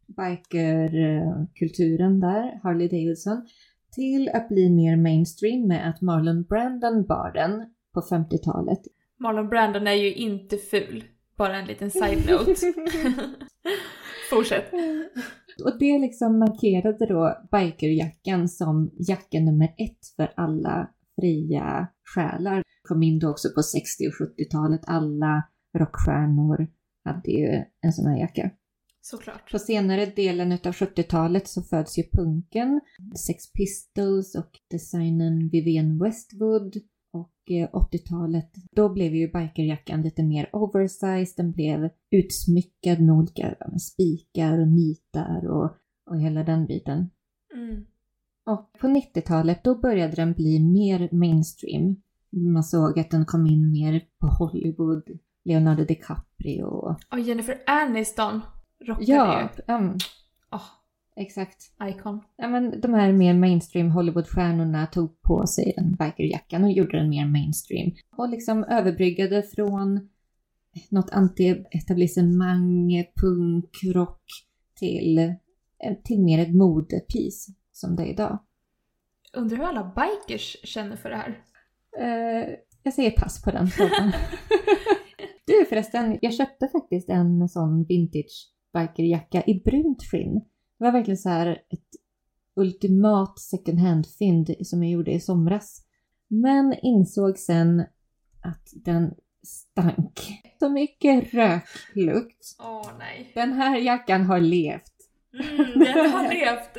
bikerkulturen 0.07 2.19
där, 2.19 2.59
Harley 2.63 2.87
Davidson, 2.87 3.47
till 3.91 4.29
att 4.29 4.49
bli 4.49 4.69
mer 4.69 4.95
mainstream 4.95 5.67
med 5.67 5.89
att 5.89 6.01
Marlon 6.01 6.43
Brandon 6.43 7.05
bar 7.05 7.31
den 7.33 7.65
på 7.93 8.01
50-talet. 8.01 8.79
Marlon 9.19 9.49
Brandon 9.49 9.87
är 9.87 9.93
ju 9.93 10.13
inte 10.13 10.57
ful. 10.57 11.03
Bara 11.37 11.57
en 11.57 11.67
liten 11.67 11.91
side-note. 11.91 12.55
Fortsätt. 14.29 14.73
Och 15.63 15.79
det 15.79 15.99
liksom 15.99 16.39
markerade 16.39 17.05
då 17.05 17.37
bikerjackan 17.51 18.49
som 18.49 18.91
jacka 19.07 19.39
nummer 19.39 19.73
ett 19.77 20.15
för 20.15 20.33
alla 20.35 20.89
fria 21.19 21.87
själar. 22.15 22.63
Kom 22.81 23.03
in 23.03 23.19
då 23.19 23.29
också 23.29 23.49
på 23.55 23.63
60 23.63 24.07
och 24.07 24.13
70-talet. 24.13 24.81
Alla 24.87 25.43
rockstjärnor 25.77 26.67
hade 27.05 27.31
ju 27.31 27.63
en 27.81 27.93
sån 27.93 28.05
här 28.05 28.19
jacka. 28.19 28.51
Såklart. 29.01 29.51
På 29.51 29.59
senare 29.59 30.05
delen 30.05 30.51
av 30.51 30.59
70-talet 30.59 31.47
så 31.47 31.61
föds 31.61 31.97
ju 31.97 32.03
punken, 32.11 32.81
Sex 33.27 33.53
Pistols 33.53 34.35
och 34.35 34.59
designern 34.71 35.49
Vivienne 35.49 36.03
Westwood. 36.03 36.75
Och 37.11 37.51
eh, 37.51 37.69
80-talet, 37.69 38.51
då 38.71 38.89
blev 38.89 39.15
ju 39.15 39.27
bikerjackan 39.27 40.01
lite 40.01 40.23
mer 40.23 40.49
oversized. 40.53 41.33
Den 41.37 41.51
blev 41.51 41.89
utsmyckad 42.11 43.01
med 43.01 43.15
olika 43.15 43.55
spikar 43.79 44.59
och 44.59 44.67
nitar 44.67 45.47
och, 45.47 45.71
och 46.09 46.21
hela 46.21 46.43
den 46.43 46.65
biten. 46.65 47.09
Mm. 47.53 47.85
Och 48.45 48.73
på 48.79 48.87
90-talet 48.87 49.63
då 49.63 49.75
började 49.75 50.15
den 50.15 50.33
bli 50.33 50.59
mer 50.59 51.09
mainstream. 51.11 52.01
Man 52.29 52.63
såg 52.63 52.99
att 52.99 53.11
den 53.11 53.25
kom 53.25 53.47
in 53.47 53.71
mer 53.71 54.01
på 54.19 54.27
Hollywood, 54.27 55.03
Leonardo 55.45 55.85
DiCaprio 55.85 56.63
och... 56.63 56.95
Och 57.11 57.19
Jennifer 57.19 57.57
Aniston 57.65 58.41
rockade 58.85 59.05
Ja, 59.11 59.49
ju. 59.67 59.73
mm, 59.73 59.97
Åh, 60.51 60.61
exakt. 61.15 61.57
icon. 61.83 62.21
Ja, 62.35 62.47
men 62.47 62.81
de 62.81 62.93
här 62.93 63.13
mer 63.13 63.33
mainstream 63.33 63.91
Hollywoodstjärnorna 63.91 64.85
tog 64.87 65.21
på 65.21 65.47
sig 65.47 65.73
den 65.77 65.95
bikerjackan 65.95 66.63
och 66.63 66.71
gjorde 66.71 66.97
den 66.97 67.09
mer 67.09 67.25
mainstream. 67.27 67.91
Och 68.17 68.29
liksom 68.29 68.63
överbryggade 68.63 69.43
från 69.43 70.09
något 70.89 71.11
anti-etablissemang, 71.11 73.05
punk, 73.21 73.95
rock 73.95 74.21
till, 74.75 75.17
eh, 75.17 75.33
till 76.03 76.19
mer 76.21 76.39
ett 76.39 76.55
modepis 76.55 77.47
som 77.71 77.95
det 77.95 78.03
är 78.03 78.07
idag. 78.07 78.39
Undrar 79.33 79.57
hur 79.57 79.63
alla 79.65 79.93
bikers 80.27 80.57
känner 80.63 80.95
för 80.95 81.09
det 81.09 81.15
här. 81.15 81.43
Eh, 81.99 82.49
jag 82.83 82.93
säger 82.93 83.11
pass 83.11 83.43
på 83.43 83.51
den 83.51 83.67
frågan. 83.67 84.11
du 85.45 85.65
förresten, 85.69 86.19
jag 86.21 86.33
köpte 86.33 86.67
faktiskt 86.67 87.09
en 87.09 87.49
sån 87.49 87.83
vintage 87.83 88.49
bikerjacka 88.73 89.43
i 89.43 89.61
brunt 89.65 90.03
skinn. 90.03 90.33
Det 90.79 90.85
var 90.85 90.91
verkligen 90.91 91.17
så 91.17 91.29
här 91.29 91.47
ett 91.47 91.89
ultimat 92.55 93.39
second 93.39 93.79
hand-fynd 93.79 94.55
som 94.61 94.83
jag 94.83 94.91
gjorde 94.91 95.11
i 95.11 95.19
somras. 95.19 95.85
Men 96.27 96.75
insåg 96.81 97.37
sen 97.37 97.79
att 98.43 98.67
den 98.85 99.13
stank. 99.43 100.19
Så 100.59 100.69
mycket 100.69 101.33
röklukt. 101.33 102.55
Åh 102.59 102.91
nej. 102.99 103.31
Den 103.33 103.53
här 103.53 103.77
jackan 103.77 104.25
har 104.25 104.39
levt. 104.39 104.93
Mm, 105.33 105.79
den 105.79 106.11
har 106.11 106.29
levt 106.29 106.77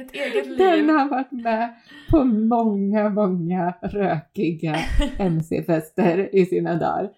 ett 0.00 0.14
eget 0.14 0.46
liv. 0.46 0.58
Den 0.58 0.88
har 0.88 1.08
varit 1.08 1.32
med 1.32 1.74
på 2.10 2.24
många, 2.24 3.08
många 3.08 3.74
rökiga 3.82 4.76
MC-fester 5.18 6.34
i 6.34 6.46
sina 6.46 6.74
dagar. 6.74 7.10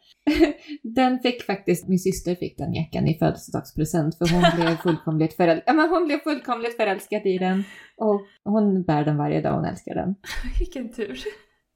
Den 0.82 1.18
fick 1.18 1.42
faktiskt, 1.42 1.88
min 1.88 1.98
syster 1.98 2.34
fick 2.34 2.58
den 2.58 2.74
jackan 2.74 3.08
i 3.08 3.18
födelsedagspresent 3.18 4.18
för 4.18 4.28
hon 4.32 4.64
blev 4.64 4.76
fullkomligt, 4.82 5.36
föräl- 5.36 5.62
ja, 5.66 5.72
men 5.72 5.88
hon 5.90 6.04
blev 6.06 6.18
fullkomligt 6.18 6.76
förälskad 6.76 7.26
i 7.26 7.38
den. 7.38 7.64
Och 7.96 8.20
hon 8.44 8.82
bär 8.82 9.04
den 9.04 9.16
varje 9.16 9.40
dag, 9.40 9.52
hon 9.54 9.64
älskar 9.64 9.94
den. 9.94 10.14
Vilken 10.58 10.92
tur. 10.92 11.18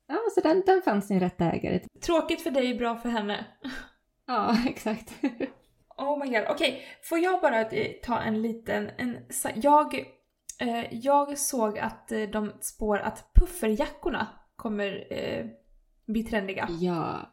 Ja, 0.08 0.18
så 0.34 0.40
den, 0.40 0.62
den 0.66 0.82
fann 0.82 1.02
sin 1.02 1.20
rätta 1.20 1.52
ägare. 1.52 1.80
Tråkigt 2.06 2.40
för 2.40 2.50
dig, 2.50 2.74
bra 2.74 2.96
för 2.96 3.08
henne. 3.08 3.44
Ja, 4.26 4.56
exakt. 4.68 5.14
Oh 5.98 6.18
my 6.24 6.30
god. 6.30 6.44
Okej, 6.50 6.82
får 7.02 7.18
jag 7.18 7.40
bara 7.40 7.60
eh, 7.60 7.92
ta 8.02 8.20
en 8.20 8.42
liten... 8.42 8.90
En, 8.96 9.16
jag, 9.54 10.04
jag 10.90 11.38
såg 11.38 11.78
att 11.78 12.12
eh, 12.12 12.22
de 12.22 12.52
spår 12.60 12.98
att 12.98 13.30
pufferjackorna 13.34 14.26
kommer 14.56 15.12
eh, 15.12 15.46
bli 16.06 16.24
trendiga. 16.24 16.68
Ja. 16.80 17.32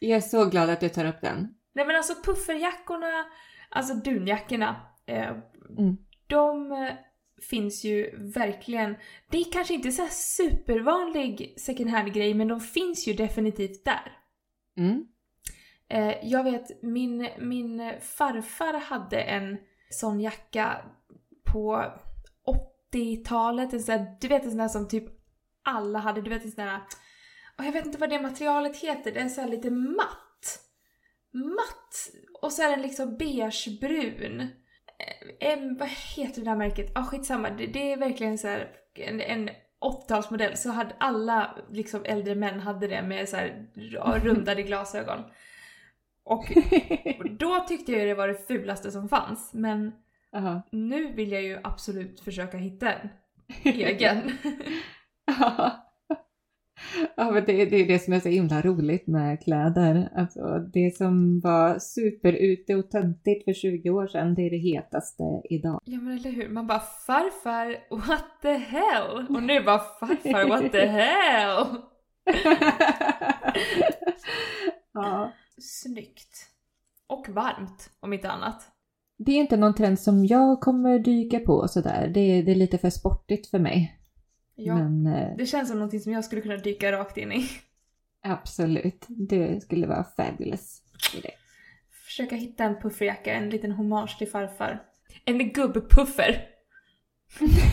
Jag 0.00 0.16
är 0.16 0.20
så 0.20 0.44
glad 0.44 0.70
att 0.70 0.80
du 0.80 0.88
tar 0.88 1.04
upp 1.04 1.20
den. 1.20 1.54
Nej 1.72 1.86
men 1.86 1.96
alltså 1.96 2.14
pufferjackorna, 2.24 3.24
alltså 3.70 3.94
dunjackorna, 3.94 4.76
eh, 5.06 5.30
Mm. 5.78 5.96
de 6.26 6.72
eh, 6.72 6.94
finns 7.50 7.84
ju 7.84 8.16
verkligen... 8.34 8.96
Det 9.30 9.38
är 9.38 9.52
kanske 9.52 9.74
inte 9.74 9.92
så 9.92 10.02
här 10.02 10.08
supervanlig 10.08 11.54
second 11.58 11.90
hand-grej 11.90 12.34
men 12.34 12.48
de 12.48 12.60
finns 12.60 13.08
ju 13.08 13.12
definitivt 13.12 13.84
där. 13.84 14.12
Mm. 14.76 15.06
Eh, 15.88 16.14
jag 16.22 16.44
vet, 16.44 16.82
min, 16.82 17.28
min 17.38 17.92
farfar 18.00 18.80
hade 18.80 19.20
en 19.20 19.58
sån 19.90 20.20
jacka 20.20 20.76
på 21.44 21.92
80-talet. 22.92 23.72
En 23.72 23.82
sån 23.82 23.96
där, 23.96 24.16
du 24.20 24.28
vet 24.28 24.44
en 24.44 24.50
sån 24.50 24.58
där 24.58 24.68
som 24.68 24.88
typ 24.88 25.04
alla 25.64 25.98
hade. 25.98 26.22
Du 26.22 26.30
vet 26.30 26.44
en 26.44 26.50
sån 26.50 26.64
där... 26.64 26.80
Och 27.58 27.64
jag 27.64 27.72
vet 27.72 27.86
inte 27.86 27.98
vad 27.98 28.10
det 28.10 28.22
materialet 28.22 28.76
heter. 28.76 29.12
Det 29.12 29.20
är 29.20 29.28
så 29.28 29.40
här 29.40 29.48
lite 29.48 29.70
matt. 29.70 30.60
matt 31.32 32.10
och 32.42 32.52
så 32.52 32.62
är 32.62 32.70
den 32.70 32.82
liksom 32.82 33.16
beigebrun. 33.16 34.40
Eh, 34.40 35.48
En, 35.52 35.76
vad 35.76 35.88
heter 35.88 36.40
det 36.40 36.50
där 36.50 36.56
märket? 36.56 36.92
Ja, 36.94 37.00
ah, 37.00 37.04
skitsamma. 37.04 37.50
Det, 37.50 37.66
det 37.66 37.92
är 37.92 37.96
verkligen 37.96 38.38
så 38.38 38.48
här 38.48 38.72
en, 38.94 39.20
en 39.20 39.50
80-talsmodell 39.80 40.54
så 40.54 40.70
hade 40.70 40.94
alla 40.98 41.58
liksom 41.70 42.04
äldre 42.04 42.34
män 42.34 42.60
hade 42.60 42.86
det 42.86 43.02
med 43.02 43.28
så 43.28 43.36
här 43.36 43.66
rundade 44.24 44.62
glasögon. 44.62 45.20
Och 46.24 46.44
då 47.38 47.64
tyckte 47.68 47.92
jag 47.92 48.08
det 48.08 48.14
var 48.14 48.28
det 48.28 48.46
fulaste 48.46 48.90
som 48.90 49.08
fanns 49.08 49.50
men 49.54 49.92
Jaha. 50.36 50.62
nu 50.72 51.12
vill 51.12 51.32
jag 51.32 51.42
ju 51.42 51.58
absolut 51.64 52.20
försöka 52.20 52.58
hitta 52.58 52.92
en 52.92 53.08
egen. 53.64 54.30
Ja, 57.16 57.30
men 57.30 57.44
det, 57.44 57.64
det 57.64 57.76
är 57.76 57.86
det 57.86 57.98
som 57.98 58.12
är 58.12 58.20
så 58.20 58.28
himla 58.28 58.62
roligt 58.62 59.06
med 59.06 59.42
kläder. 59.42 60.08
Alltså, 60.16 60.58
det 60.58 60.96
som 60.96 61.40
var 61.40 61.78
superute 61.78 62.74
och 62.74 62.90
töntigt 62.90 63.44
för 63.44 63.52
20 63.52 63.90
år 63.90 64.06
sedan, 64.06 64.34
det 64.34 64.42
är 64.42 64.50
det 64.50 64.56
hetaste 64.56 65.22
idag. 65.50 65.80
Ja 65.84 65.98
men 66.00 66.18
eller 66.18 66.30
hur, 66.30 66.48
man 66.48 66.66
bara 66.66 66.80
farfar 66.80 67.96
what 68.06 68.24
the 68.42 68.52
hell? 68.52 69.26
Och 69.28 69.42
nu 69.42 69.62
bara 69.62 69.78
farfar 69.78 70.48
what 70.48 70.72
the 70.72 70.86
hell? 70.86 71.66
ja. 74.92 75.32
Snyggt. 75.58 76.46
Och 77.06 77.28
varmt 77.28 77.90
om 78.00 78.12
inte 78.12 78.30
annat. 78.30 78.75
Det 79.18 79.32
är 79.32 79.36
inte 79.36 79.56
någon 79.56 79.74
trend 79.74 80.00
som 80.00 80.26
jag 80.26 80.60
kommer 80.60 80.98
dyka 80.98 81.40
på 81.40 81.68
sådär. 81.68 82.10
Det 82.14 82.20
är, 82.20 82.42
det 82.42 82.50
är 82.50 82.54
lite 82.54 82.78
för 82.78 82.90
sportigt 82.90 83.46
för 83.46 83.58
mig. 83.58 83.98
Ja, 84.54 84.74
Men 84.74 85.06
eh, 85.06 85.36
det 85.36 85.46
känns 85.46 85.68
som 85.68 85.78
någonting 85.78 86.00
som 86.00 86.12
jag 86.12 86.24
skulle 86.24 86.42
kunna 86.42 86.56
dyka 86.56 86.92
rakt 86.92 87.16
in 87.16 87.32
i. 87.32 87.48
absolut, 88.22 89.04
det 89.08 89.60
skulle 89.62 89.86
vara 89.86 90.04
fabulous. 90.04 90.82
i 91.16 91.20
det. 91.20 91.30
Försöka 92.04 92.36
hitta 92.36 92.64
en 92.64 92.80
pufferjacka, 92.80 93.34
en 93.34 93.50
liten 93.50 93.72
hommage 93.72 94.18
till 94.18 94.28
farfar. 94.28 94.82
En 95.24 95.52
gubbpuffer. 95.52 96.46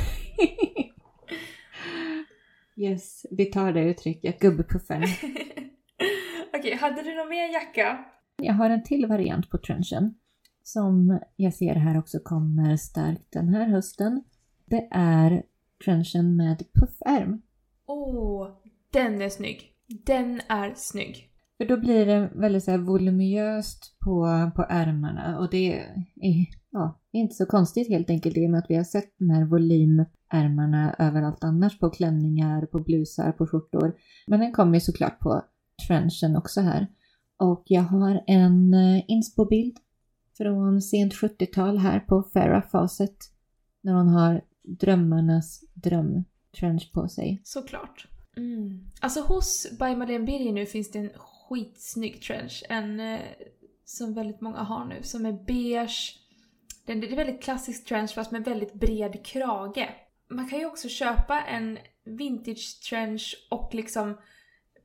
yes, 2.76 3.26
vi 3.32 3.46
tar 3.46 3.72
det 3.72 3.82
uttrycket, 3.82 4.40
gubbpuffern. 4.40 5.04
Okej, 6.58 6.76
hade 6.76 7.02
du 7.02 7.16
någon 7.16 7.30
mer 7.30 7.54
jacka? 7.54 8.06
Jag 8.38 8.54
har 8.54 8.70
en 8.70 8.84
till 8.84 9.06
variant 9.06 9.50
på 9.50 9.58
trenchen 9.58 10.16
som 10.64 11.20
jag 11.36 11.54
ser 11.54 11.76
här 11.76 12.00
också 12.00 12.20
kommer 12.20 12.78
starkt 12.78 13.32
den 13.32 13.50
här 13.50 13.68
hösten. 13.68 14.24
Det 14.66 14.88
är 14.92 15.44
trenchen 15.86 16.36
med 16.36 16.64
puffärm. 16.74 17.42
Åh, 17.86 18.48
den 18.94 19.22
är 19.22 19.30
snygg. 19.30 19.74
Den 20.06 20.42
är 20.48 20.74
snygg. 20.76 21.30
För 21.58 21.66
då 21.66 21.78
blir 21.78 22.06
det 22.06 22.30
väldigt 22.36 22.64
så 22.64 22.72
här 22.72 22.78
voluminöst 22.78 23.96
på, 24.00 24.52
på 24.56 24.66
ärmarna 24.70 25.40
och 25.40 25.50
det 25.50 25.80
är 25.80 25.96
ja, 26.72 27.00
inte 27.12 27.36
så 27.36 27.46
konstigt 27.46 27.90
helt 27.90 28.10
enkelt 28.10 28.38
i 28.38 28.46
och 28.46 28.50
med 28.50 28.60
att 28.60 28.70
vi 28.70 28.76
har 28.76 28.84
sett 28.84 29.18
de 29.20 29.30
här 29.30 29.46
volymärmarna 29.46 30.96
överallt 31.00 31.44
annars 31.44 31.80
på 31.80 31.90
klänningar, 31.90 32.66
på 32.66 32.80
blusar, 32.80 33.32
på 33.32 33.48
skjortor. 33.48 33.96
Men 34.28 34.40
den 34.40 34.52
kommer 34.52 34.74
ju 34.74 34.80
såklart 34.80 35.20
på 35.20 35.42
trenchen 35.88 36.36
också 36.36 36.62
här. 36.62 36.88
Och 37.40 37.64
jag 37.66 37.82
har 37.82 38.24
en 38.28 38.74
eh, 38.74 39.04
inspo-bild 39.08 39.78
från 40.38 40.82
sent 40.82 41.14
70-tal 41.14 41.78
här 41.78 42.00
på 42.00 42.24
Farah 42.34 42.70
Fawcett 42.72 43.18
när 43.82 43.94
hon 43.94 44.08
har 44.08 44.42
drömmarnas 44.64 45.64
drömtrench 45.74 46.92
på 46.94 47.08
sig. 47.08 47.42
Såklart. 47.44 48.08
Mm. 48.38 48.92
Alltså 49.00 49.22
hos 49.22 49.68
By 49.80 49.96
Madeleine 49.96 50.26
Birger 50.26 50.54
nu 50.54 50.66
finns 50.66 50.92
det 50.92 51.00
en 51.00 51.10
skitsnygg 51.50 52.22
trench. 52.22 52.64
En 52.70 53.00
eh, 53.00 53.20
som 53.86 54.14
väldigt 54.14 54.42
många 54.42 54.58
har 54.58 54.86
nu. 54.86 55.04
Som 55.04 55.26
är 55.26 55.46
beige. 55.46 56.20
Den, 56.86 57.00
det 57.00 57.12
är 57.12 57.16
väldigt 57.16 57.44
klassisk 57.44 57.86
trench 57.86 58.14
fast 58.14 58.32
med 58.32 58.46
väldigt 58.46 58.74
bred 58.74 59.26
krage. 59.26 59.90
Man 60.30 60.50
kan 60.50 60.60
ju 60.60 60.66
också 60.66 60.90
köpa 60.90 61.42
en 61.42 61.78
vintage 62.06 62.82
trench 62.90 63.48
och 63.52 63.70
liksom 63.74 64.18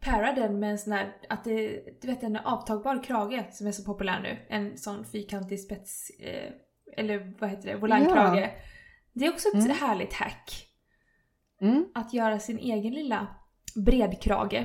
para 0.01 0.33
den 0.33 0.59
med 0.59 0.71
en 0.71 0.79
sån 0.79 0.93
här, 0.93 1.13
att 1.29 1.45
det, 1.45 1.81
du 2.01 2.09
vet 2.09 2.23
en 2.23 2.37
avtagbar 2.37 3.03
krage 3.03 3.47
som 3.51 3.67
är 3.67 3.73
så 3.73 3.85
populär 3.85 4.21
nu. 4.23 4.39
En 4.49 4.79
sån 4.79 5.05
fyrkantig 5.05 5.61
spets, 5.61 6.11
eh, 6.21 6.53
eller 6.97 7.35
vad 7.41 7.51
heter 7.51 7.69
det, 7.69 7.77
volangkrage. 7.77 8.39
Ja. 8.41 8.49
Det 9.13 9.27
är 9.27 9.31
också 9.33 9.49
ett 9.49 9.65
Mm. 9.65 9.77
härligt 9.77 10.13
hack. 10.13 10.67
Mm. 11.61 11.85
Att 11.95 12.15
göra 12.15 12.39
sin 12.39 12.59
egen 12.59 12.93
lilla 12.95 13.27
bredkrage. 13.85 14.63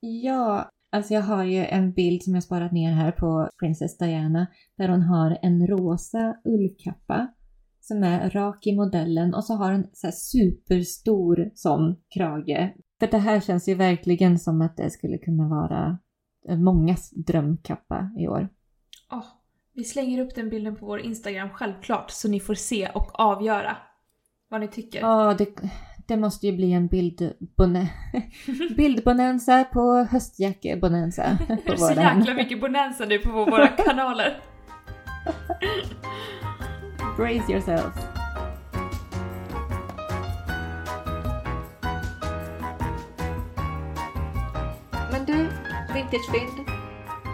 Ja, 0.00 0.70
alltså 0.92 1.14
jag 1.14 1.22
har 1.22 1.44
ju 1.44 1.64
en 1.64 1.92
bild 1.92 2.22
som 2.22 2.34
jag 2.34 2.42
sparat 2.42 2.72
ner 2.72 2.92
här 2.92 3.12
på 3.12 3.50
Princess 3.60 3.98
Diana 3.98 4.46
där 4.76 4.88
hon 4.88 5.02
har 5.02 5.38
en 5.42 5.66
rosa 5.66 6.36
ullkappa 6.44 7.28
som 7.80 8.02
är 8.02 8.30
rak 8.30 8.66
i 8.66 8.76
modellen 8.76 9.34
och 9.34 9.44
så 9.44 9.54
har 9.54 9.72
en 9.72 9.86
så 9.92 10.06
här 10.06 10.14
superstor 10.14 11.50
sån 11.54 11.96
krage. 12.14 12.74
För 12.98 13.06
det 13.06 13.18
här 13.18 13.40
känns 13.40 13.68
ju 13.68 13.74
verkligen 13.74 14.38
som 14.38 14.62
att 14.62 14.76
det 14.76 14.90
skulle 14.90 15.18
kunna 15.18 15.48
vara 15.48 15.98
mångas 16.56 17.10
drömkappa 17.10 18.10
i 18.18 18.28
år. 18.28 18.48
Åh, 19.12 19.24
vi 19.74 19.84
slänger 19.84 20.22
upp 20.22 20.34
den 20.34 20.48
bilden 20.48 20.76
på 20.76 20.86
vår 20.86 21.00
Instagram 21.00 21.48
självklart 21.50 22.10
så 22.10 22.28
ni 22.28 22.40
får 22.40 22.54
se 22.54 22.88
och 22.94 23.20
avgöra 23.20 23.76
vad 24.48 24.60
ni 24.60 24.68
tycker. 24.68 25.00
Ja, 25.00 25.34
det, 25.38 25.48
det 26.06 26.16
måste 26.16 26.46
ju 26.46 26.56
bli 26.56 26.72
en 26.72 26.86
bildbonanza 28.76 29.64
på 29.64 30.06
höstjackebonanza. 30.10 31.38
Det 31.48 31.72
är 31.72 31.76
så 31.76 31.92
jäkla 31.92 32.34
mycket 32.34 32.60
bonanza 32.60 33.04
nu 33.04 33.18
på 33.18 33.30
våra 33.30 33.68
kanaler. 33.68 34.40
Brace 37.16 37.52
yourselves. 37.52 38.17
Vintagefynd. 45.98 46.68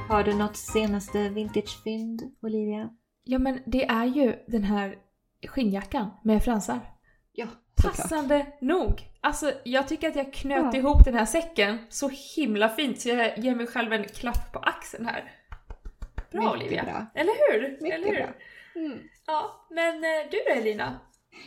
Har 0.09 0.22
du 0.24 0.35
något 0.35 0.57
senaste 0.57 1.29
vintagefynd, 1.29 2.22
Olivia? 2.42 2.90
Ja 3.24 3.38
men 3.38 3.61
det 3.66 3.85
är 3.85 4.05
ju 4.05 4.37
den 4.46 4.64
här 4.64 4.98
skinnjackan 5.48 6.11
med 6.22 6.44
fransar. 6.44 6.81
Ja, 7.33 7.46
Passande 7.83 8.46
nog! 8.61 9.03
Alltså 9.20 9.53
jag 9.64 9.88
tycker 9.88 10.09
att 10.09 10.16
jag 10.16 10.33
knöt 10.33 10.74
Ja. 10.74 10.79
ihop 10.81 11.05
den 11.05 11.14
här 11.14 11.24
säcken 11.24 11.79
så 11.88 12.11
himla 12.37 12.68
fint 12.68 13.00
så 13.00 13.09
jag 13.09 13.38
ger 13.38 13.55
mig 13.55 13.66
själv 13.66 13.92
en 13.92 14.05
klapp 14.05 14.53
på 14.53 14.59
axeln 14.59 15.07
här. 15.07 15.33
Bra 16.33 16.40
Mycket 16.42 16.53
Olivia! 16.55 16.83
bra. 16.85 17.07
Eller 17.14 17.33
hur? 17.53 17.70
Mycket 17.83 17.94
Eller 17.98 18.07
hur? 18.09 18.16
bra. 18.16 18.29
Mm. 18.83 18.98
Ja, 19.27 19.66
men 19.70 19.94
eh, 19.94 20.31
du 20.31 20.38
då 20.48 20.61
Elina? 20.61 21.00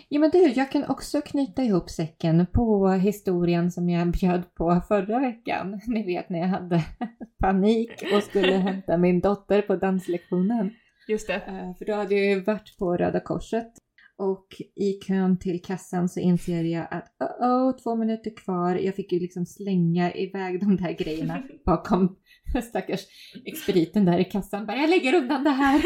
Ja 0.10 0.19
men 0.19 0.30
du, 0.30 0.47
jag 0.47 0.71
kan 0.71 0.86
också 0.86 1.21
knyta 1.21 1.63
ihop 1.63 1.89
säcken 1.89 2.45
på 2.54 2.89
historien 2.89 3.71
som 3.71 3.89
jag 3.89 4.12
bjöd 4.12 4.54
på 4.54 4.82
förra 4.88 5.19
veckan. 5.19 5.82
Ni 5.88 6.04
vet 6.04 6.30
när 6.30 6.39
jag 6.39 6.47
hade 6.47 6.84
panik 7.39 7.91
och 8.13 8.23
skulle 8.23 8.52
hämta 8.58 8.97
min 8.97 9.19
dotter 9.19 9.62
på 9.62 9.76
danslektionen. 9.76 10.71
Just 11.08 11.28
det. 11.28 11.34
Eh, 11.34 11.76
För 11.78 11.86
då 11.86 11.93
hade 11.93 12.15
jag 12.15 12.26
ju 12.26 12.39
varit 12.39 12.78
på 12.78 12.97
Röda 12.97 13.19
Korset 13.19 13.73
och 14.17 14.47
i 14.76 14.93
kön 14.93 15.39
till 15.39 15.62
kassan 15.62 16.10
så 16.10 16.19
inser 16.19 16.63
jag 16.63 16.88
att 16.91 17.15
oh, 17.19 17.69
oh, 17.69 17.78
två 17.78 17.95
minuter 17.95 18.36
kvar. 18.36 18.76
Jag 18.76 18.95
fick 18.95 19.12
ju 19.12 19.19
liksom 19.19 19.45
slänga 19.45 20.13
iväg 20.13 20.60
de 20.60 20.78
där 20.78 20.91
grejerna 20.91 21.43
bakom 21.65 22.15
stackars 22.63 23.02
expediten 23.45 24.06
där 24.06 24.19
i 24.19 24.26
kassan. 24.26 24.65
Bara, 24.65 24.78
jag 24.78 24.89
lägger 24.89 25.13
undan 25.13 25.43
det 25.43 25.50
här. 25.50 25.82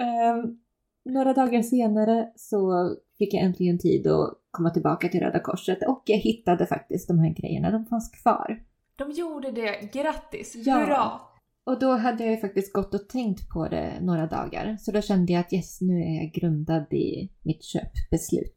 Ehm, 0.00 0.58
några 1.04 1.32
dagar 1.32 1.62
senare 1.62 2.32
så 2.36 2.90
fick 3.18 3.34
jag 3.34 3.42
äntligen 3.42 3.78
tid 3.78 4.06
att 4.06 4.34
komma 4.50 4.70
tillbaka 4.70 5.08
till 5.08 5.20
Röda 5.20 5.40
Korset 5.40 5.78
och 5.88 6.02
jag 6.06 6.18
hittade 6.18 6.66
faktiskt 6.66 7.08
de 7.08 7.18
här 7.18 7.34
grejerna. 7.34 7.70
De 7.70 7.86
fanns 7.86 8.10
kvar. 8.10 8.62
De 8.96 9.10
gjorde 9.10 9.50
det, 9.50 9.92
grattis! 9.92 10.54
Ja. 10.66 10.74
Hurra! 10.74 11.20
Och 11.66 11.78
då 11.78 11.90
hade 11.92 12.24
jag 12.24 12.30
ju 12.30 12.40
faktiskt 12.40 12.72
gått 12.72 12.94
och 12.94 13.08
tänkt 13.08 13.48
på 13.48 13.68
det 13.68 13.92
några 14.00 14.26
dagar. 14.26 14.76
Så 14.80 14.92
då 14.92 15.00
kände 15.00 15.32
jag 15.32 15.40
att 15.40 15.52
yes, 15.52 15.80
nu 15.80 16.00
är 16.02 16.14
jag 16.22 16.32
grundad 16.32 16.92
i 16.92 17.30
mitt 17.42 17.62
köpbeslut. 17.64 18.56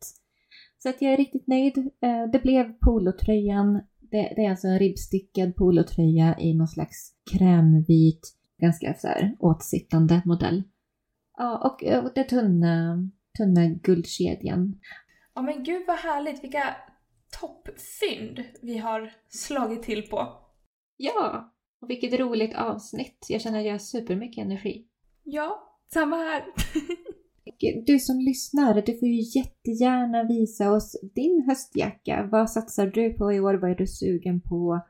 Så 0.83 0.89
att 0.89 1.01
jag 1.01 1.13
är 1.13 1.17
riktigt 1.17 1.47
nöjd. 1.47 1.77
Eh, 1.77 2.31
Det 2.33 2.39
blev 2.43 2.73
polotröjan. 2.73 3.73
Det, 4.11 4.33
det 4.35 4.45
är 4.45 4.49
alltså 4.49 4.67
en 4.67 4.79
ribbstickad 4.79 5.55
polotröja 5.55 6.39
i 6.39 6.53
någon 6.53 6.67
slags 6.67 7.13
krämvit, 7.31 8.33
ganska 8.61 8.93
så 8.93 9.07
här 9.07 9.35
åtsittande 9.39 10.21
modell. 10.25 10.63
Ja, 11.37 11.57
och, 11.57 11.83
eh, 11.83 12.05
och 12.05 12.11
det 12.15 12.23
tunna, 12.23 13.09
tunna 13.37 13.65
guldkedjan. 13.65 14.79
Ja 15.35 15.41
men 15.41 15.63
gud 15.63 15.83
vad 15.87 15.97
härligt, 15.97 16.43
vilka 16.43 16.75
toppfynd 17.39 18.43
vi 18.61 18.77
har 18.77 19.13
slagit 19.29 19.83
till 19.83 20.09
på. 20.09 20.33
Ja, 20.97 21.53
och 21.81 21.89
vilket 21.89 22.19
roligt 22.19 22.55
avsnitt. 22.55 23.25
Jag 23.29 23.41
känner 23.41 23.59
att 23.59 23.65
jag 23.65 23.73
har 23.73 23.79
supermycket 23.79 24.45
energi. 24.45 24.87
Ja, 25.23 25.79
samma 25.93 26.15
här. 26.15 26.45
Du 27.85 27.99
som 27.99 28.19
lyssnar, 28.19 28.81
du 28.81 28.99
får 28.99 29.07
ju 29.07 29.39
jättegärna 29.39 30.23
visa 30.23 30.71
oss 30.71 30.95
din 31.15 31.45
höstjacka. 31.47 32.29
Vad 32.31 32.49
satsar 32.49 32.87
du 32.87 33.13
på 33.13 33.33
i 33.33 33.39
år? 33.39 33.53
Vad 33.53 33.71
är 33.71 33.75
du 33.75 33.87
sugen 33.87 34.41
på? 34.41 34.81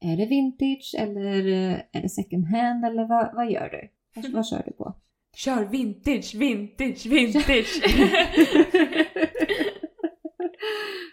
är 0.00 0.16
det 0.16 0.26
vintage 0.26 0.94
eller 0.98 1.46
eh, 1.46 1.78
är 1.92 2.02
det 2.02 2.08
second 2.08 2.46
hand 2.46 2.84
eller 2.84 3.08
vad, 3.08 3.34
vad 3.34 3.50
gör 3.50 3.68
du? 3.68 3.88
Vad, 4.14 4.32
vad 4.32 4.46
kör 4.46 4.62
du 4.66 4.72
på? 4.72 4.94
Kör 5.36 5.64
vintage, 5.64 6.34
vintage, 6.34 7.06
vintage! 7.06 7.82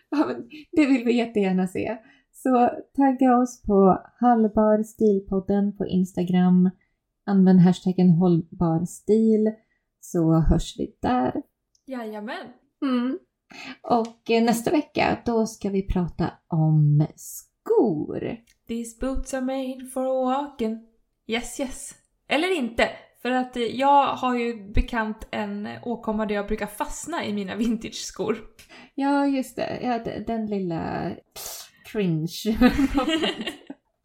ja, 0.10 0.36
det 0.72 0.86
vill 0.86 1.06
vi 1.06 1.14
jättegärna 1.14 1.68
se. 1.68 1.98
Så 2.32 2.70
tagga 2.96 3.38
oss 3.38 3.62
på 3.62 4.04
Hallbar 4.20 4.84
stilpodden 4.84 5.78
på 5.78 5.86
Instagram. 5.86 6.70
Använd 7.26 7.60
hashtaggen 7.60 8.10
hållbar 8.10 8.86
stil 8.86 9.52
så 10.00 10.34
hörs 10.34 10.80
vi 10.80 10.98
där. 11.02 11.42
Jajamän! 11.86 12.48
Mm. 12.82 13.20
Och 13.82 14.32
eh, 14.32 14.44
nästa 14.44 14.72
vecka 14.72 15.18
då 15.26 15.46
ska 15.46 15.70
vi 15.70 15.88
prata 15.88 16.32
om 16.48 17.08
skor. 17.16 18.38
These 18.68 18.98
boots 19.00 19.34
are 19.34 19.42
made 19.42 19.86
for 19.86 20.26
walking. 20.26 20.88
Yes, 21.28 21.60
yes. 21.60 21.96
Eller 22.28 22.58
inte. 22.58 22.90
För 23.22 23.32
att 23.32 23.58
eh, 23.58 23.64
jag 23.64 24.08
har 24.08 24.36
ju 24.36 24.72
bekant 24.74 25.28
en 25.32 25.68
åkomma 25.84 26.26
där 26.26 26.36
jag 26.36 26.48
brukar 26.48 26.68
fastna 26.68 27.26
i 27.26 27.34
mina 27.34 27.56
vintage-skor. 27.64 28.38
Ja, 28.96 29.28
just 29.28 29.56
det. 29.56 29.80
Ja, 29.84 30.22
den 30.28 30.46
lilla 30.46 31.12
cringe. 31.92 32.28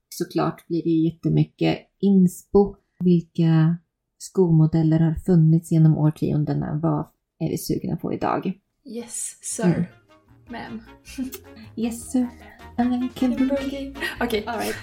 Såklart 0.08 0.66
blir 0.68 0.82
det 0.82 0.90
ju 0.90 1.04
jättemycket 1.04 1.78
inspo. 2.00 2.76
Vilka 3.04 3.76
skomodeller 4.18 5.00
har 5.00 5.14
funnits 5.14 5.72
genom 5.72 5.98
årtiondena? 5.98 6.80
Vad 6.82 7.06
är 7.38 7.48
vi 7.50 7.58
sugna 7.58 7.96
på 7.96 8.12
idag? 8.12 8.52
Yes, 8.84 9.38
sir. 9.42 9.64
Mm. 9.64 9.84
Ma'am. 10.52 10.82
Yes 11.76 12.12
sir, 12.12 12.28
American 12.76 13.30
boogie. 13.30 13.48
Boogie. 13.48 13.94
Okej. 14.20 14.44
Alright. 14.46 14.76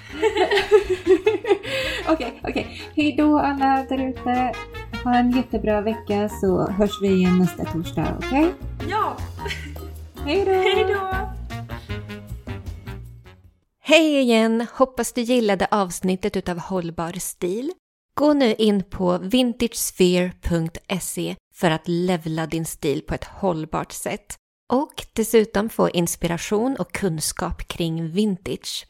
Okej, 2.10 2.40
okej. 2.44 2.82
Hej 2.96 3.16
då 3.18 3.40
alla 3.40 3.86
där 3.90 4.10
ute. 4.10 4.54
Ha 5.04 5.16
en 5.16 5.32
jättebra 5.32 5.82
vecka 5.82 6.30
så 6.30 6.68
hörs 6.68 7.02
vi 7.02 7.08
igen 7.08 7.40
nästa 7.40 7.66
torsdag, 7.66 8.18
okej? 8.18 8.54
Ja! 8.90 9.18
Hej 10.26 10.46
då! 10.46 10.52
Hej 10.52 10.86
då! 10.88 11.00
Hej 13.80 14.20
igen! 14.20 14.66
Hoppas 14.74 15.14
du 15.14 15.22
gillade 15.22 15.68
avsnittet 15.72 16.38
utav 16.38 16.60
Hållbar 16.60 17.20
stil. 17.20 17.72
Gå 18.14 18.34
nu 18.34 18.54
in 18.54 18.84
på 18.84 19.18
vintagesphere.se 19.18 21.36
för 21.54 21.72
att 21.72 21.88
levla 21.88 22.46
din 22.46 22.66
stil 22.66 23.02
på 23.08 23.14
ett 23.14 23.26
hållbart 23.26 23.92
sätt 23.92 24.39
och 24.70 25.06
dessutom 25.14 25.70
få 25.70 25.90
inspiration 25.90 26.76
och 26.80 26.92
kunskap 26.92 27.68
kring 27.68 28.12
vintage. 28.12 28.88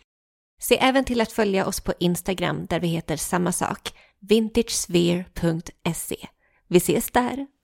Se 0.62 0.78
även 0.78 1.06
till 1.06 1.22
att 1.22 1.32
följa 1.32 1.66
oss 1.66 1.82
på 1.82 1.94
Instagram 2.00 2.66
där 2.66 2.80
vi 2.80 2.88
heter 2.88 3.18
samma 3.18 3.52
sak, 3.52 3.94
vintagesphere.se. 4.20 6.28
Vi 6.68 6.78
ses 6.78 7.12
där! 7.12 7.48